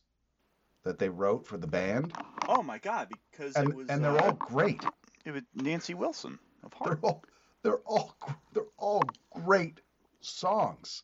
[0.83, 2.13] that they wrote for the band,
[2.47, 3.09] Oh my God!
[3.31, 4.83] Because and it was and they're uh, all great.
[5.25, 7.23] it was Nancy Wilson of They're all
[7.63, 8.15] they're all
[8.53, 9.81] they're all great
[10.21, 11.03] songs.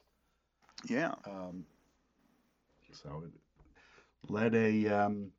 [0.88, 1.14] Yeah.
[1.26, 1.66] Um,
[2.92, 3.32] so it
[4.32, 5.32] led a um,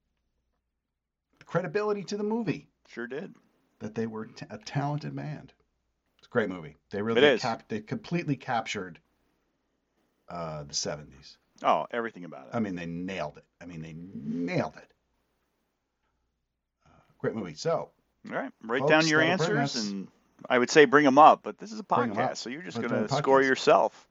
[1.44, 3.34] credibility to the movie Sure did.
[3.80, 5.52] That they were t- a talented band.
[6.18, 6.76] It's a great movie.
[6.90, 8.98] They really It cap- they completely captured
[10.28, 11.36] uh, the 70s.
[11.62, 12.50] Oh, everything about it.
[12.54, 13.44] I mean, they nailed it.
[13.60, 14.92] I mean, they nailed it.
[16.86, 17.54] Uh, great movie.
[17.54, 17.90] So,
[18.28, 20.08] All right, write Folks, down your answers, and
[20.48, 21.40] I would say bring them up.
[21.42, 22.32] But this is a Bring 'em up.
[22.32, 24.06] podcast, so you're just going to score yourself.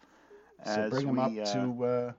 [0.65, 2.11] so as bring them up uh, to uh,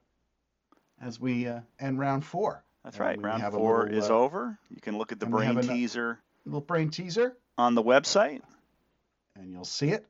[1.01, 2.65] as we uh, end round four.
[2.85, 3.21] That's and right.
[3.21, 4.59] Round four little, is uh, over.
[4.71, 8.41] You can look at the brain ano- teaser Little brain teaser, on the website,
[9.37, 10.07] and you'll see it.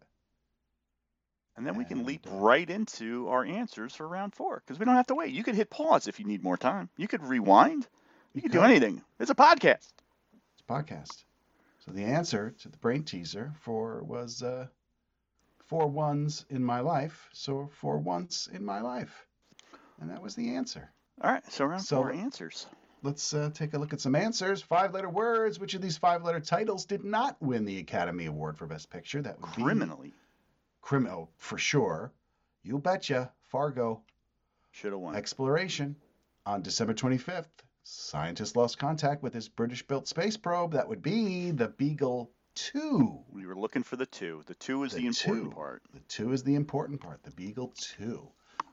[1.56, 4.84] and then we can leap uh, right into our answers for round four because we
[4.84, 5.32] don't have to wait.
[5.34, 6.88] You could hit pause if you need more time.
[6.96, 7.88] You could rewind.
[8.34, 9.02] You could do anything.
[9.18, 9.88] It's a podcast.
[10.52, 11.24] It's a podcast.
[11.80, 14.68] So the answer to the brain teaser for was uh,
[15.66, 17.28] four ones in my life.
[17.32, 19.26] So for once in my life,
[20.00, 20.88] and that was the answer.
[21.20, 22.66] All right, so round So- four answers.
[23.02, 24.60] Let's uh, take a look at some answers.
[24.62, 25.58] Five-letter words.
[25.60, 29.22] Which of these five-letter titles did not win the Academy Award for Best Picture?
[29.22, 30.14] That would be Criminally
[30.80, 32.12] Criminal for sure.
[32.62, 33.32] You betcha.
[33.44, 34.02] Fargo.
[34.72, 35.14] should have won.
[35.16, 35.96] Exploration.
[36.46, 37.46] On December 25th,
[37.84, 40.72] scientists lost contact with this British-built space probe.
[40.72, 43.24] That would be the Beagle 2.
[43.30, 44.42] We were looking for the two.
[44.46, 45.54] The two is The the, important two.
[45.54, 45.82] part.
[45.94, 47.22] The 2 is the important part.
[47.22, 48.28] The Beagle 2.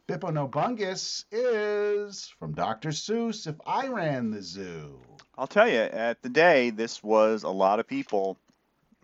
[0.07, 2.89] Bippo no Bungus is from Dr.
[2.89, 3.47] Seuss.
[3.47, 4.99] If I ran the zoo.
[5.35, 8.37] I'll tell you, at the day, this was a lot of people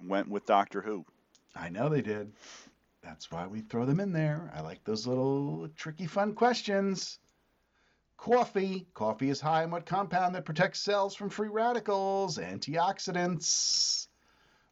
[0.05, 1.03] went with Doctor Who.
[1.55, 2.31] I know they did.
[3.01, 4.51] That's why we throw them in there.
[4.55, 7.17] I like those little tricky, fun questions.
[8.15, 8.85] Coffee.
[8.93, 12.37] Coffee is high in what compound that protects cells from free radicals?
[12.37, 14.00] Antioxidants.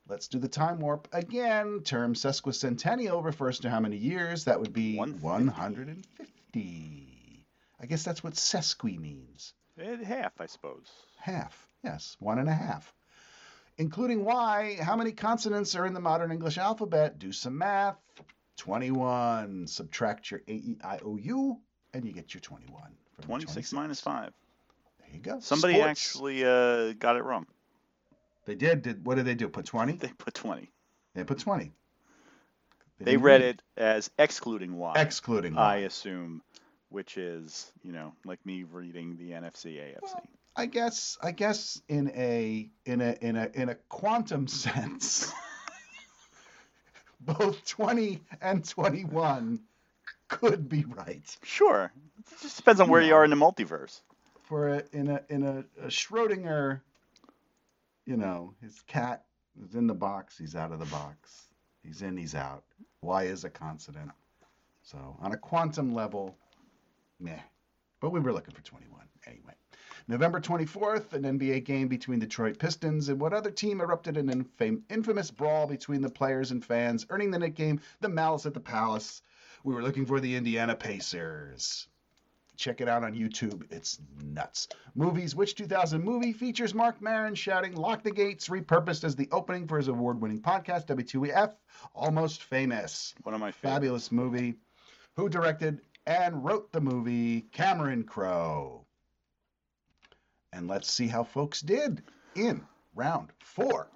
[0.09, 1.81] Let's do the time warp again.
[1.83, 4.45] Term sesquicentennial refers to how many years?
[4.45, 5.55] That would be 150.
[5.55, 7.45] 150.
[7.79, 9.53] I guess that's what sesqui means.
[9.79, 10.87] Eh, half, I suppose.
[11.19, 11.67] Half.
[11.83, 12.91] Yes, one and a half.
[13.77, 17.19] Including Y, how many consonants are in the modern English alphabet?
[17.19, 17.99] Do some math.
[18.57, 19.67] 21.
[19.67, 21.59] Subtract your A, E, I, O, U,
[21.93, 22.81] and you get your 21.
[22.81, 24.33] from the 26 minus 5.
[24.99, 25.39] There you go.
[25.39, 25.89] Somebody Sports.
[25.91, 27.45] actually uh, got it wrong.
[28.45, 28.81] They did.
[28.81, 29.47] Did What did they do?
[29.49, 29.93] Put 20?
[29.93, 30.71] They put 20.
[31.15, 31.71] They put 20.
[32.99, 35.83] They didn't read it as excluding Y, Excluding I Y.
[35.83, 36.41] assume,
[36.89, 40.01] which is, you know, like me reading the NFC AFC.
[40.01, 40.23] Well,
[40.55, 45.31] I guess I guess in a in a in a in a quantum sense,
[47.21, 49.59] both 20 and 21
[50.27, 51.37] could be right.
[51.43, 51.91] Sure.
[52.31, 53.15] It just depends on where you No.
[53.17, 54.01] are in the multiverse.
[54.43, 56.81] For a, in a in a, a Schrodinger,
[58.05, 59.25] you know, his cat
[59.63, 61.49] is in the box, he's out of the box.
[61.83, 62.63] He's in, he's out.
[63.01, 64.11] Y is a consonant.
[64.81, 66.35] So on a quantum level,
[67.19, 67.39] meh.
[68.01, 69.53] But we were looking for 21 anyway.
[70.07, 74.43] November 24th, an NBA game between Detroit Pistons and what other team erupted in an
[74.43, 78.59] infam- infamous brawl between the players and fans, earning the nickname the Malice at the
[78.59, 79.21] Palace.
[79.63, 81.87] We were looking for the Indiana Pacers.
[82.59, 83.63] Check it out on YouTube.
[83.71, 84.67] It's nuts.
[84.93, 85.33] Movies.
[85.33, 89.77] Which 2000 movie features Marc Maron shouting "Lock the Gates," repurposed as the opening for
[89.77, 91.53] his award-winning podcast WTF,
[91.95, 93.15] Almost Famous.
[93.23, 93.61] One of my favorites.
[93.75, 94.55] Fabulous movie.
[95.15, 97.41] Who directed and wrote the movie?
[97.53, 98.85] Cameron Crowe.
[100.51, 102.03] And let's see how folks did
[102.35, 103.87] in round four.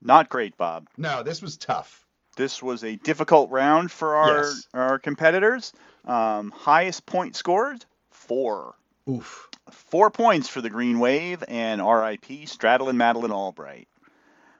[0.00, 0.86] Not great, Bob.
[0.96, 2.06] No, this was tough.
[2.36, 4.66] This was a difficult round for our Yes.
[4.74, 5.72] our competitors.
[6.04, 8.74] Um, highest point scored four.
[9.08, 9.48] Oof.
[9.70, 13.88] Four points for the Green Wave and RIP Stradlin and Madeline Albright.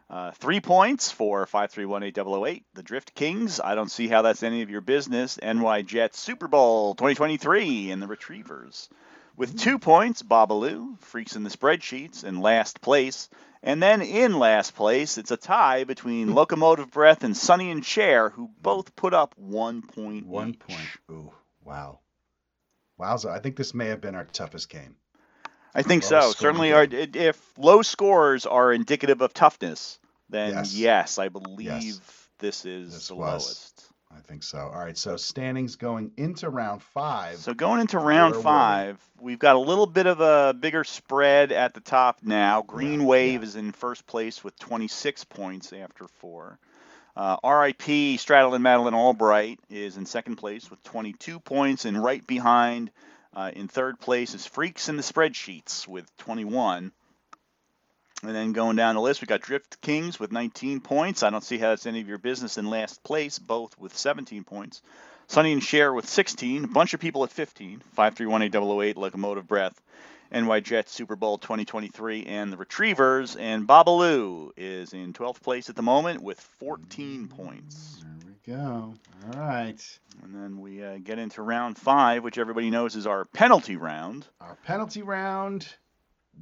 [0.09, 3.61] Uh, three points for 5318008, the Drift Kings.
[3.61, 5.39] I don't see how that's any of your business.
[5.41, 8.89] NY Jets Super Bowl 2023 and the Retrievers.
[9.41, 13.31] With two points, Babalu, Freaks in the Spreadsheets, in last place.
[13.63, 18.29] And then in last place, it's a tie between Locomotive Breath and Sonny and Cher,
[18.29, 20.27] who both put up one point.
[20.27, 20.59] One each.
[20.59, 20.89] point.
[21.11, 21.33] Ooh,
[21.65, 22.01] wow.
[23.01, 23.31] Wowza.
[23.31, 24.97] I think this may have been our toughest game.
[25.75, 26.33] I think Low so.
[26.33, 30.75] Certainly, are, if low scores are indicative of toughness, then Yes.
[30.75, 31.99] yes, I believe
[32.41, 33.47] this is This the was.
[33.47, 33.90] lowest.
[34.15, 34.59] I think so.
[34.59, 37.37] All right, so standings going into round five.
[37.39, 41.75] So going into round five, we've got a little bit of a bigger spread at
[41.75, 42.63] the top now.
[42.63, 43.47] Green Yeah, Wave yeah.
[43.47, 46.59] is in first place with 26 points after four.
[47.17, 52.25] Uh, RIP Stradlin and Madeline Albright is in second place with 22 points, and right
[52.27, 52.91] behind,
[53.35, 56.93] uh, in third place, is Freaks in the Spreadsheets with 21.
[58.23, 61.23] And then going down the list, we got Drift Kings with 19 points.
[61.23, 64.45] I don't see how that's any of your business in last place, both with 17
[64.45, 64.83] points.
[65.27, 66.65] Sonny and Cher with 16.
[66.65, 67.81] A bunch of people at 15.
[67.95, 69.81] 531808, Locomotive Breath,
[70.33, 73.37] NY Jets Super Bowl 2023, and the Retrievers.
[73.37, 78.03] And Babalu is in 12th place at the moment with 14 points.
[78.03, 78.95] There we go.
[79.33, 79.99] All right.
[80.23, 84.27] And then we uh, get into round five, which everybody knows is our penalty round.
[84.41, 85.67] Our penalty round.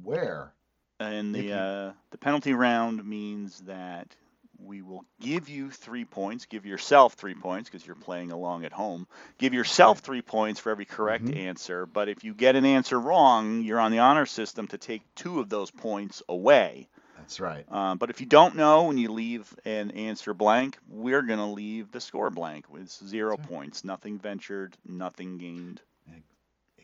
[0.03, 0.51] Where?
[0.99, 4.15] And the uh, the penalty round means that
[4.57, 8.73] we will give you three points, give yourself three points because you're playing along at
[8.73, 9.07] home.
[9.37, 11.35] Give yourself three points for every correct Mhm.
[11.35, 11.85] answer.
[11.85, 15.39] But if you get an answer wrong, you're on the honor system to take two
[15.39, 16.89] of those points away.
[17.17, 17.65] That's right.
[17.69, 21.45] Um, but if you don't know and you leave an answer blank, we're going to
[21.45, 23.47] leave the score blank with zero right.
[23.47, 23.83] points.
[23.83, 25.81] Nothing ventured, nothing gained.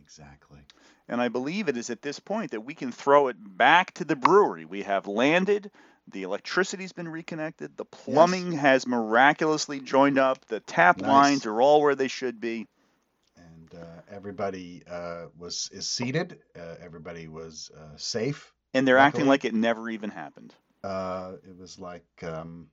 [0.05, 0.59] Exactly.
[1.07, 4.05] And I believe it is at this point that we can throw it back to
[4.05, 4.63] the brewery.
[4.63, 5.71] We have landed.
[6.11, 7.75] The electricity's been reconnected.
[7.75, 10.45] The plumbing has miraculously joined up.
[10.45, 11.07] The tap Nice.
[11.07, 12.67] lines are all where they should be.
[13.35, 16.39] And uh, everybody uh, was is seated.
[16.55, 18.53] Uh, everybody was uh, safe.
[18.75, 20.53] And they're acting like it never even happened.
[20.83, 22.67] Uh, it was like um,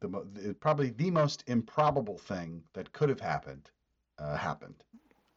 [0.00, 0.26] the, mo-
[0.58, 3.70] probably the most improbable thing that could have happened
[4.18, 4.82] uh, happened.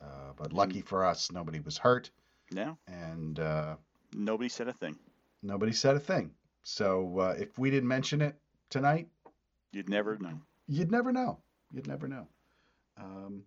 [0.06, 2.12] Uh, but lucky for us, nobody was hurt,
[2.52, 2.76] Yeah.
[2.88, 3.76] and uh,
[4.14, 4.98] Nobody said a thing.
[5.42, 6.32] nobody said a thing.
[6.64, 8.36] So uh, if we didn't mention it
[8.70, 9.08] tonight,
[9.72, 10.40] You'd never know.
[10.68, 11.40] you'd never know.
[11.72, 12.28] You'd never know.
[12.98, 13.44] Um,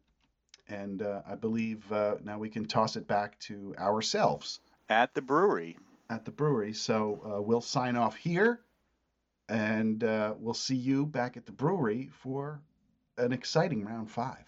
[0.68, 5.22] and uh, I believe uh, now we can toss it back to ourselves At the
[5.22, 5.78] brewery.
[6.10, 6.72] at the brewery.
[6.74, 8.60] So uh, we'll sign off here,
[9.48, 12.60] and uh, we'll see you back at the brewery for
[13.16, 14.44] an exciting round five.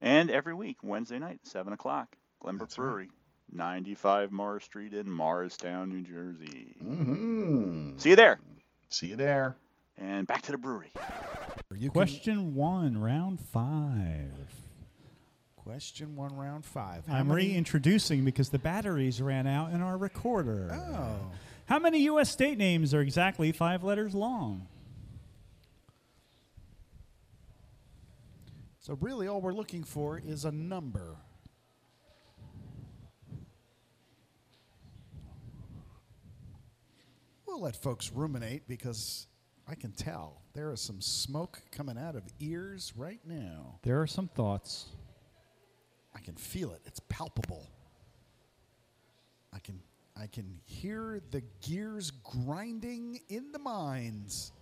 [0.00, 2.86] And every week, Wednesday night, 7 o'clock, Glenbrook That's right.
[2.86, 3.08] Brewery,
[3.52, 6.74] 95 Morris Street in Morristown, New Jersey.
[6.82, 7.98] Mm-hmm.
[7.98, 8.38] See you there.
[8.88, 9.56] See you there.
[9.98, 10.90] And back to the brewery.
[11.74, 14.32] You can- Question one, round five.
[15.56, 17.06] question one, round five.
[17.06, 20.70] How I'm many- reintroducing because the batteries ran out in our recorder.
[20.72, 21.16] Oh.
[21.66, 22.30] How many U.S.
[22.30, 24.66] state names are exactly five letters long?
[28.80, 31.16] So really, all we're looking for is a number.
[37.46, 39.26] We'll let folks ruminate because
[39.68, 43.78] I can tell there is some smoke coming out of ears right now.
[43.82, 44.86] There are some thoughts.
[46.14, 46.80] I can feel it.
[46.86, 47.68] It's palpable.
[49.52, 49.82] I can
[50.16, 54.52] I can hear the gears grinding in the minds.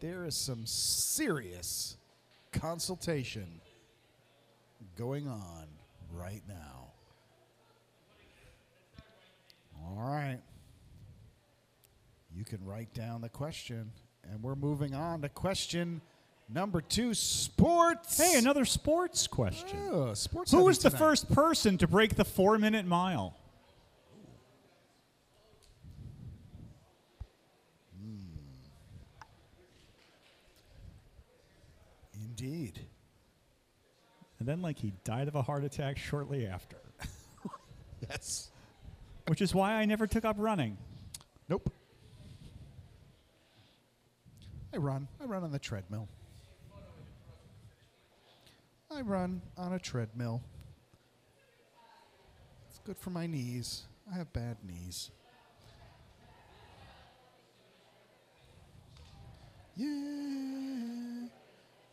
[0.00, 1.96] There is some serious
[2.52, 3.60] consultation
[4.96, 5.66] going on
[6.12, 6.88] right now.
[9.78, 10.40] All right.
[12.34, 13.92] You can write down the question,
[14.30, 16.00] and we're moving on to question
[16.52, 18.18] Number two, sports.
[18.18, 19.78] Hey, another sports question.
[19.88, 20.50] Oh, sports.
[20.50, 20.98] Who was the tonight.
[20.98, 23.36] first person to break the four minute mile?
[32.40, 32.80] Indeed.
[34.38, 36.78] And then, like, he died of a heart attack shortly after,
[38.08, 38.50] Yes.
[39.26, 40.78] which is why I never took up running.
[41.48, 41.70] Nope.
[44.72, 45.08] I run.
[45.20, 46.08] I run on the treadmill.
[48.90, 50.40] I run on a treadmill.
[52.70, 53.82] It's good for my knees.
[54.10, 55.10] I have bad knees.
[59.76, 61.19] Yeah,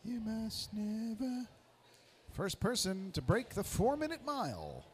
[0.08, 1.46] you must never.
[2.32, 4.84] First person to break the four minute mile.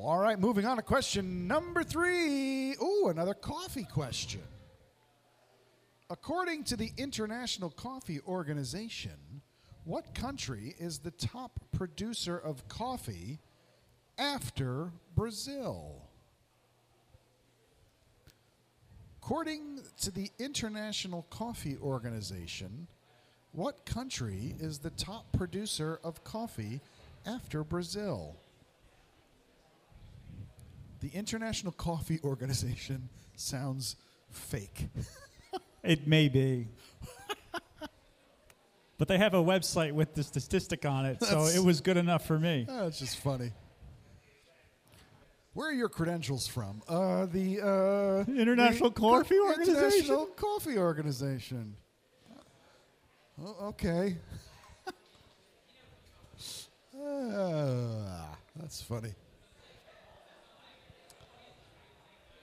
[0.00, 2.74] All right, moving on to question number three.
[2.80, 4.42] Ooh, another coffee question.
[6.08, 9.42] According to the International Coffee Organization,
[9.84, 13.40] what country is the top producer of coffee
[14.18, 16.07] after Brazil?
[19.28, 22.86] According to the International Coffee Organization,
[23.52, 26.80] what country is the top producer of coffee
[27.26, 28.36] after Brazil?
[31.00, 33.96] The International Coffee Organization sounds
[34.30, 34.88] fake.
[35.84, 36.68] It may be.
[38.96, 41.98] but they have a website with the statistic on it, so That's- it was good
[41.98, 42.64] enough for me.
[42.66, 43.52] That's just funny.
[45.58, 46.82] Where are your credentials from?
[46.88, 49.74] Uh, the uh, International the Coffee Organization?
[49.74, 51.74] International Coffee Organization.
[53.44, 54.16] Oh, okay.
[57.00, 59.12] Ah, that's funny.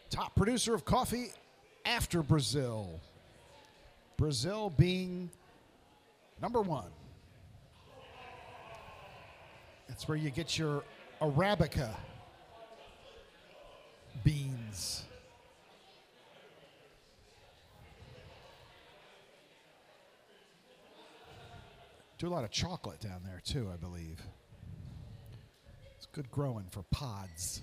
[0.09, 1.27] Top producer of coffee
[1.85, 2.99] after Brazil.
[4.17, 5.29] Brazil being
[6.41, 6.91] number one.
[9.87, 10.83] That's where you get your
[11.21, 11.91] Arabica
[14.25, 15.05] beans.
[22.17, 24.21] Do a lot of chocolate down there too, I believe.
[25.97, 27.61] It's good growing for pods.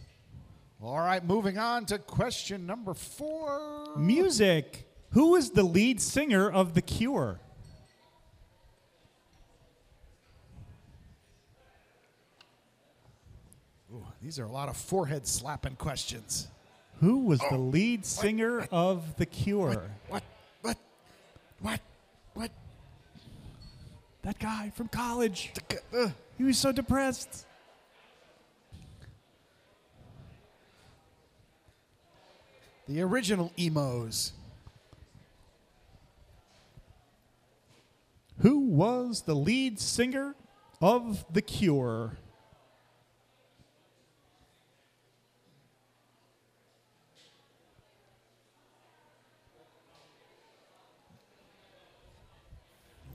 [0.81, 3.89] All right, moving on to question number four.
[3.97, 4.89] Music.
[5.11, 7.39] Who is the lead singer of The Cure?
[13.93, 16.49] Ooh, these are a lot of forehead slapping questions.
[17.01, 19.91] Who was the lead singer of The Cure?
[20.09, 20.23] What?
[20.63, 20.79] What?
[21.61, 21.81] What?
[22.35, 22.51] What?
[24.23, 25.53] That guy from college.
[25.93, 27.47] Uh, He was so depressed.
[32.89, 34.33] the original emos.
[38.39, 40.35] Who was the lead singer
[40.81, 42.19] of The Cure?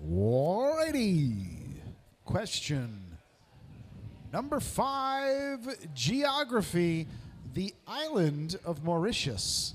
[0.09, 1.45] Alrighty.
[2.23, 3.17] Question
[4.31, 5.59] number five
[5.93, 7.07] Geography.
[7.53, 9.73] The island of Mauritius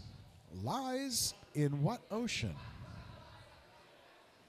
[0.63, 2.55] lies in what ocean?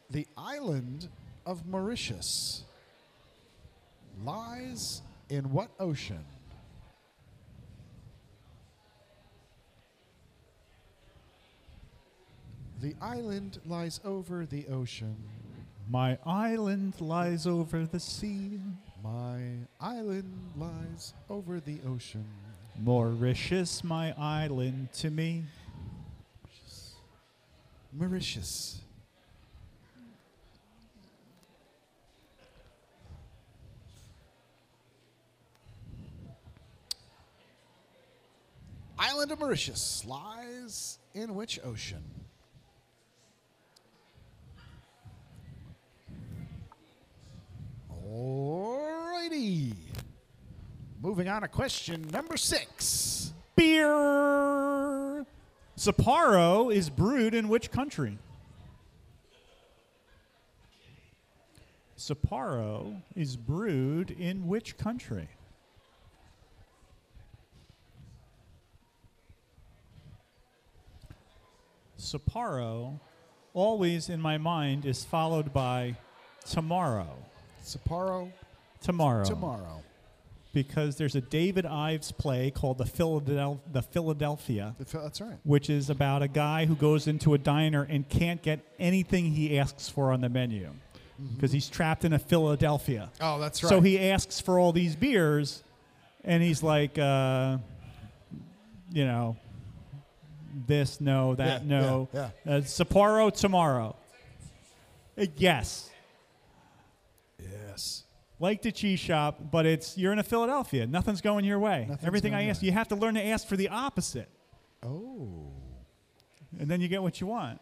[0.10, 1.10] The island
[1.45, 2.64] of Mauritius
[4.23, 6.23] lies in what ocean?
[12.81, 15.15] The island lies over the ocean.
[15.89, 18.60] My island lies over the sea.
[19.03, 19.41] My
[19.80, 22.26] island lies over the ocean.
[22.81, 25.43] Mauritius, my island to me.
[27.91, 28.80] Mauritius.
[38.97, 42.23] Island of Mauritius lies in which ocean?
[48.14, 49.73] Alrighty.
[51.02, 53.34] Moving on to question number six.
[53.56, 55.26] Beer.
[55.76, 58.19] Sapporo is brewed in which country?
[61.98, 65.30] Sapporo is brewed in which country?
[71.98, 72.99] Sapporo,
[73.53, 75.95] always in my mind, is followed by
[76.45, 77.18] tomorrow.
[77.64, 78.31] Sapporo
[78.81, 79.23] Tomorrow.
[79.26, 79.81] tomorrow.
[80.53, 85.38] because there's a David Ives play called the, Philadel- the Philadelphia, The Phil- That's right.
[85.44, 89.57] which is about a guy who goes into a diner and can't get anything he
[89.57, 90.69] asks for on the menu
[91.35, 93.10] because he's trapped in a Philadelphia.
[93.22, 93.69] Oh, that's right.
[93.69, 95.64] So he asks for all these beers,
[96.23, 97.57] and he's like, uh,
[98.91, 99.38] you know,
[100.68, 102.10] this, no, that, Yeah, no.
[102.14, 103.95] yeah, Uh, Sapporo tomorrow.
[105.18, 105.90] Uh, yes.
[108.39, 110.85] Like the cheese shop, but it's you're in a Philadelphia.
[110.88, 111.85] Nothing's going your way.
[111.88, 112.68] Nothing's Everything I ask, way.
[112.68, 114.27] you have to learn to ask for the opposite,
[114.84, 115.51] Oh.
[116.60, 117.61] and then you get what you want.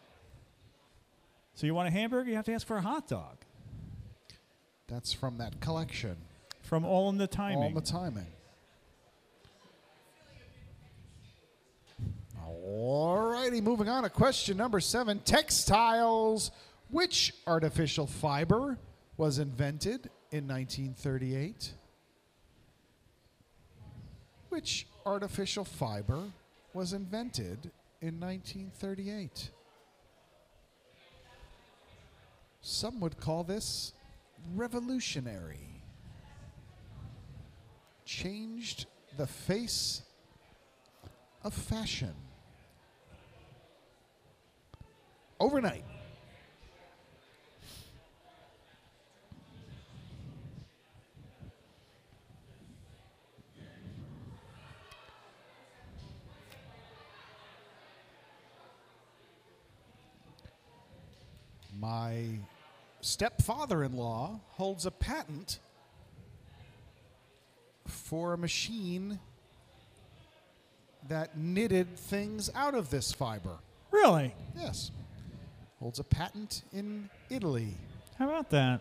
[1.54, 3.36] So you want a hamburger, you have to ask for a hot dog.
[4.88, 6.16] That's from that collection.
[6.62, 7.58] From all in the timing.
[7.58, 8.26] All in the timing.
[12.64, 15.20] All righty, moving on to question number seven.
[15.20, 16.50] Textiles.
[16.90, 18.78] Which artificial fiber
[19.16, 21.72] was invented in 1938?
[24.48, 26.24] Which artificial fiber
[26.72, 29.50] was invented in 1938?
[32.62, 33.92] Some would call this
[34.54, 35.82] revolutionary
[38.04, 38.86] changed
[39.16, 40.02] the face
[41.44, 42.14] of fashion
[45.40, 45.84] overnight.
[61.82, 62.26] My
[63.00, 65.58] stepfather in law holds a patent
[67.88, 69.18] for a machine
[71.08, 73.56] that knitted things out of this fiber.
[73.90, 74.32] Really?
[74.56, 74.92] Yes.
[75.80, 77.74] Holds a patent in Italy.
[78.16, 78.80] How about that?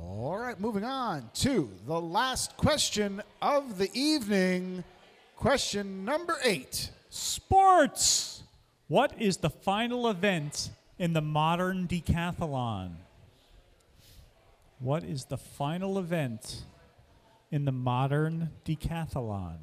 [0.00, 4.84] All right, moving on to the last question of the evening.
[5.40, 6.90] Question number eight.
[7.08, 8.42] Sports.
[8.88, 10.68] What is the final event
[10.98, 12.90] in the modern decathlon?
[14.80, 16.64] What is the final event
[17.50, 19.56] in the modern decathlon?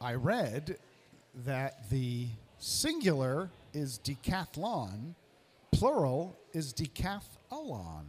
[0.00, 0.78] I read
[1.44, 5.14] that the singular is decathlon,
[5.72, 8.06] plural is decathlon.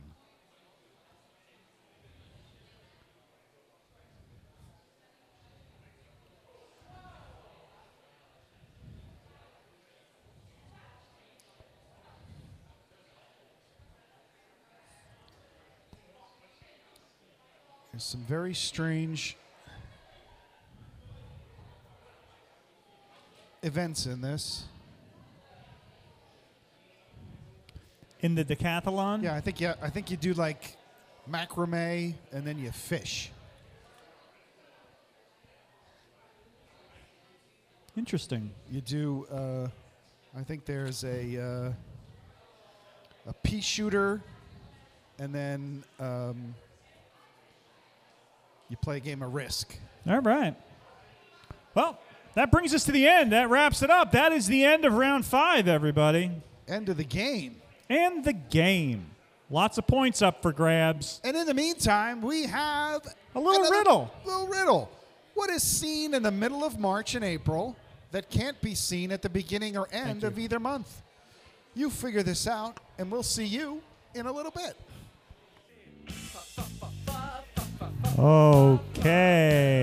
[17.93, 19.37] There's some very strange
[23.61, 24.63] events in this.
[28.21, 29.21] In the decathlon?
[29.21, 30.75] Yeah, I think yeah, I think you do like
[31.29, 33.29] macrame and then you fish.
[37.95, 38.49] Interesting.
[38.71, 39.27] You do.
[39.31, 39.67] Uh,
[40.35, 44.19] I think there's a uh, a pea shooter,
[45.19, 46.55] and then um,
[48.73, 49.77] you play a game of Risk.
[50.07, 50.55] All right.
[51.75, 51.99] Well,
[52.33, 53.31] that brings us to the end.
[53.31, 54.13] That wraps it up.
[54.13, 56.31] That is the end of round five, everybody.
[56.67, 57.61] End of the game.
[57.87, 59.11] And the game.
[59.51, 61.21] Lots of points up for grabs.
[61.23, 63.05] And in the meantime, we have
[63.35, 64.11] A little riddle.
[64.25, 64.91] Little riddle.
[65.35, 67.75] What is seen in the middle of March and April
[68.09, 71.03] that can't be seen at the beginning or end of either month?
[71.75, 73.83] You figure this out, and we'll see you
[74.15, 74.75] in a little bit.
[78.17, 79.73] Okay.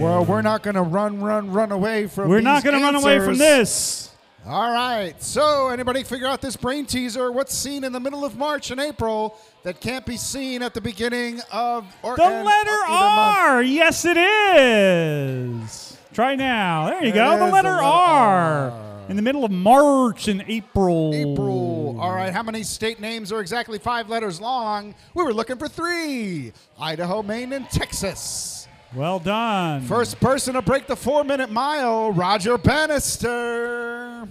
[0.00, 2.28] Well, we're not going to run, run, run away from.
[2.28, 4.10] We're not going to run away from this.
[4.46, 5.20] All right.
[5.22, 7.32] So, anybody figure out this brain teaser?
[7.32, 10.80] What's seen in the middle of March and April that can't be seen at the
[10.80, 13.38] beginning of or The letter either month?
[13.38, 13.62] R.
[13.62, 15.96] Yes, it is.
[16.12, 16.86] Try now.
[16.86, 17.38] There you There go.
[17.38, 18.70] The letter, the letter R.
[18.70, 18.95] R.
[19.08, 21.12] In the middle of March and April.
[21.14, 21.96] April.
[22.00, 22.32] All right.
[22.32, 24.94] How many state names are exactly five letters long?
[25.14, 28.66] We were looking for three Idaho, Maine, and Texas.
[28.94, 29.82] Well done.
[29.82, 34.28] First person to break the four minute mile, Roger Bannister.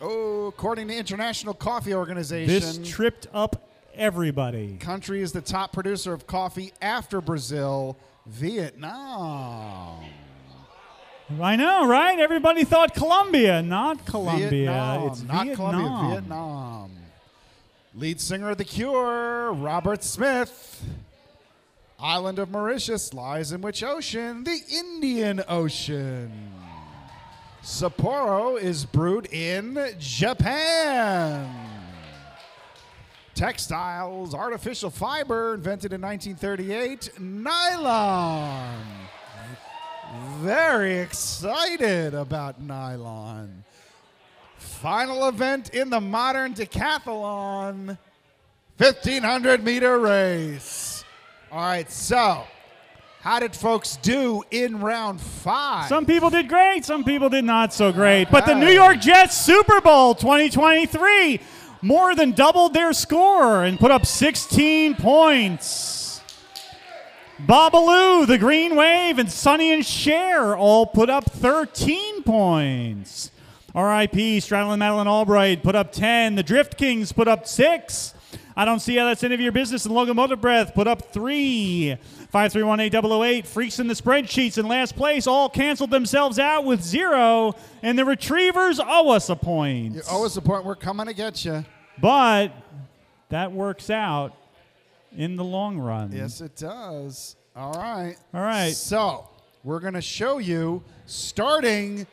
[0.00, 4.76] Oh, according to International Coffee Organization, This tripped up everybody.
[4.78, 10.00] country is the top producer of coffee after Brazil, Vietnam.
[11.28, 12.18] I know, right?
[12.20, 14.48] Everybody thought Colombia, not Colombia.
[14.48, 15.56] Vietnam, It's not Vietnam.
[15.72, 16.90] Colombia, Vietnam.
[17.94, 20.84] Lead singer of The Cure, Robert Smith.
[21.98, 24.44] Island of Mauritius lies in which ocean?
[24.44, 26.52] The Indian Ocean.
[27.62, 31.48] Sapporo is brewed in Japan.
[33.34, 37.18] Textiles, artificial fiber, invented in 1938.
[37.18, 38.76] Nylon.
[40.40, 43.64] Very excited about nylon.
[44.58, 47.98] Final event in the modern decathlon
[48.76, 51.04] 1500 meter race.
[51.50, 52.44] All right, so
[53.20, 55.88] how did folks do in round five?
[55.88, 58.30] Some people did great, some people did not so great.
[58.30, 61.40] But the New York Jets Super Bowl 2023
[61.82, 65.95] more than doubled their score and put up 16 points.
[67.38, 73.30] Babalu, the Green Wave, and Sonny and Cher all put up 13 points.
[73.74, 76.36] RIP, Stradlin Madeline Albright put up 10.
[76.36, 78.14] The Drift Kings put up 6.
[78.56, 79.84] I don't see how that's any of your business.
[79.84, 81.98] And Locomotive Breath put up 3.
[82.32, 87.54] 5318008, Freaks in the Spreadsheets in last place all canceled themselves out with 0.
[87.82, 89.94] And the Retrievers owe us a point.
[89.94, 90.64] You owe us a point.
[90.64, 91.66] We're coming to get you.
[92.00, 92.52] But
[93.28, 94.32] that works out
[95.16, 96.12] in the long run.
[96.12, 97.36] Yes, it does.
[97.54, 98.16] All right.
[98.34, 98.72] All right.
[98.72, 99.28] So
[99.64, 102.06] we're going to show you starting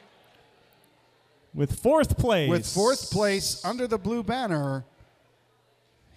[1.54, 2.50] With fourth place.
[2.50, 4.86] with fourth place under the blue banner.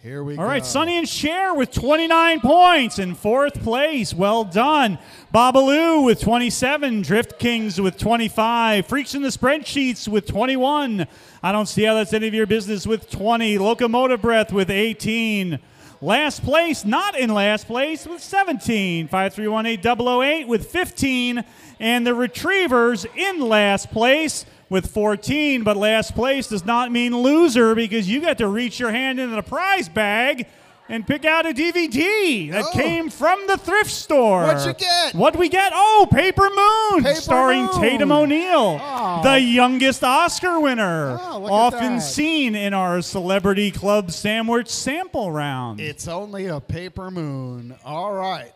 [0.03, 0.43] Here we go.
[0.43, 4.15] All right, Sonny and Cher with 29 points in fourth place.
[4.15, 4.99] Well done.
[5.35, 7.03] Babalu with 27.
[7.03, 8.87] Drift Kings with 25.
[8.87, 11.09] Freaks in the Spreadsheets with 21.
[11.43, 13.59] I don't see how that's any of your business with 20.
[13.59, 15.59] Locomotive Breath with 18.
[16.07, 19.09] Last place, not in last place, with 17.
[19.09, 21.43] 5318008 with 15.
[21.81, 25.65] And the Retrievers in last place with 14.
[25.65, 29.35] But last place does not mean loser because you got to reach your hand into
[29.35, 30.47] the prize bag
[30.89, 32.71] and pick out a DVD that Oh.
[32.73, 34.45] came from the thrift store.
[34.45, 35.15] What'd you get?
[35.15, 35.73] What'd we get?
[35.75, 37.81] Oh, Paper Moon, Paper starring Moon.
[37.81, 39.21] Tatum O'Neal, Oh.
[39.23, 45.81] the youngest Oscar winner, Oh, often seen in our Celebrity Club Sandwich sample round.
[45.81, 47.75] It's only a paper moon.
[47.85, 48.53] All right.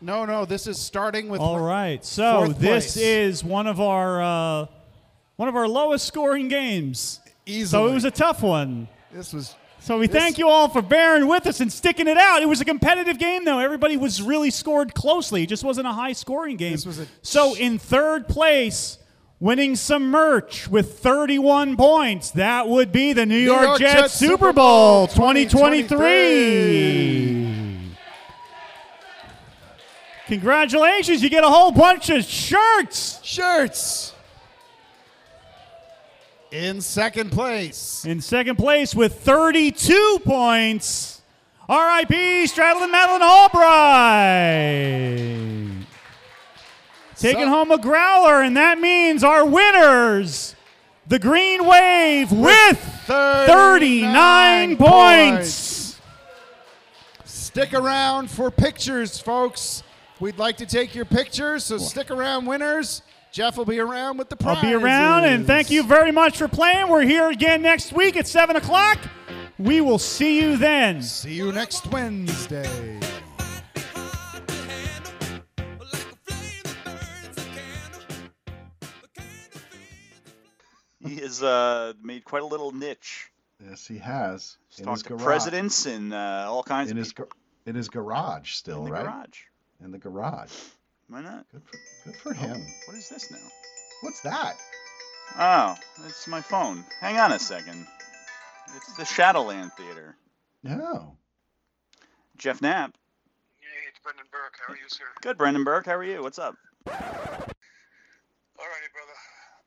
[0.00, 1.40] No, no, this is starting with.
[1.40, 2.96] All right, so this place.
[2.96, 4.66] is one of our uh,
[5.36, 7.20] one of our lowest scoring games.
[7.46, 7.66] Easily.
[7.66, 8.88] So it was a tough one.
[9.12, 9.54] This was.
[9.82, 12.40] So we This- thank you all for bearing with us and sticking it out.
[12.40, 13.58] It was a competitive game, though.
[13.58, 15.42] Everybody was really scored closely.
[15.42, 16.72] It just wasn't a high scoring game.
[16.72, 18.98] This was a- so in third place,
[19.40, 24.14] winning some merch with 31 points, that would be the New, York, York Jets, Jets
[24.14, 27.48] Super Bowl Bowl 2023.
[30.28, 33.18] Congratulations, you get a whole bunch of shirts.
[33.24, 34.11] Shirts.
[36.52, 38.04] In second place.
[38.04, 41.22] In second place with 32 points,
[41.66, 42.14] R.I.P.
[42.44, 43.56] Stradlin Madeline Albright.
[47.16, 50.54] Taking So- home a growler, and that means our winners,
[51.06, 55.98] the Green Wave, with 39 points.
[57.24, 59.82] Stick around for pictures, folks.
[60.20, 63.00] We'd like to take your pictures, so stick around, winners.
[63.32, 64.58] Jeff will be around with the prize.
[64.58, 66.88] I'll be around, and thank you very much for playing.
[66.88, 68.98] We're here again next week at 7 o'clock.
[69.58, 71.02] We will see you then.
[71.02, 73.00] See you next Wednesday.
[81.04, 83.30] He has uh, made quite a little niche.
[83.64, 84.56] Yes, he has.
[84.68, 85.24] He's In talked his to garage.
[85.24, 87.36] presidents and uh, all kinds In of his, people gar-
[87.66, 88.86] in his garage still, right?
[88.86, 89.04] in the right?
[89.04, 89.38] garage.
[89.84, 90.52] In the garage.
[91.08, 91.46] Why not?
[92.04, 92.66] Good for, good for him.
[92.86, 93.38] What is this now?
[94.02, 94.56] What's that?
[95.38, 95.74] Oh,
[96.06, 96.84] it's my phone.
[97.00, 97.86] Hang on a second.
[98.76, 100.16] It's the Shadowland Theater.
[100.62, 101.16] No.
[102.36, 102.92] Jeff Knapp.
[103.60, 104.54] Hey, it's Brendan Burke.
[104.66, 105.04] How are you, sir?
[105.22, 105.86] Good, Brendan Burke.
[105.86, 106.22] How are you?
[106.22, 106.54] What's up?
[106.86, 109.16] All righty, brother.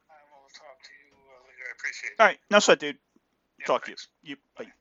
[0.09, 1.65] I will talk to you uh, later.
[1.67, 2.19] I appreciate it.
[2.19, 2.97] All right, no sweat, dude.
[3.59, 4.07] Yeah, Talk thanks.
[4.23, 4.35] to you.
[4.57, 4.65] You.
[4.65, 4.71] Bye.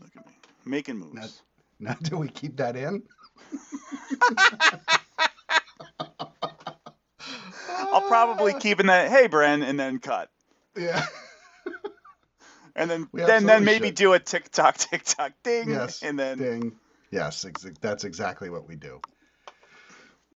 [0.00, 0.32] Look at me,
[0.64, 1.14] making moves.
[1.80, 3.02] Not- Now, do we keep that in?
[7.68, 9.10] I'll probably keep in that.
[9.10, 10.30] Hey, Bren, and then cut,
[10.76, 11.04] Yeah.
[12.76, 13.94] and then We then then maybe should.
[13.96, 14.76] do a tick tock,
[15.42, 16.02] ding, yes.
[16.02, 16.72] and then Ding.
[17.10, 17.46] Yes,
[17.80, 19.00] that's exactly what we do.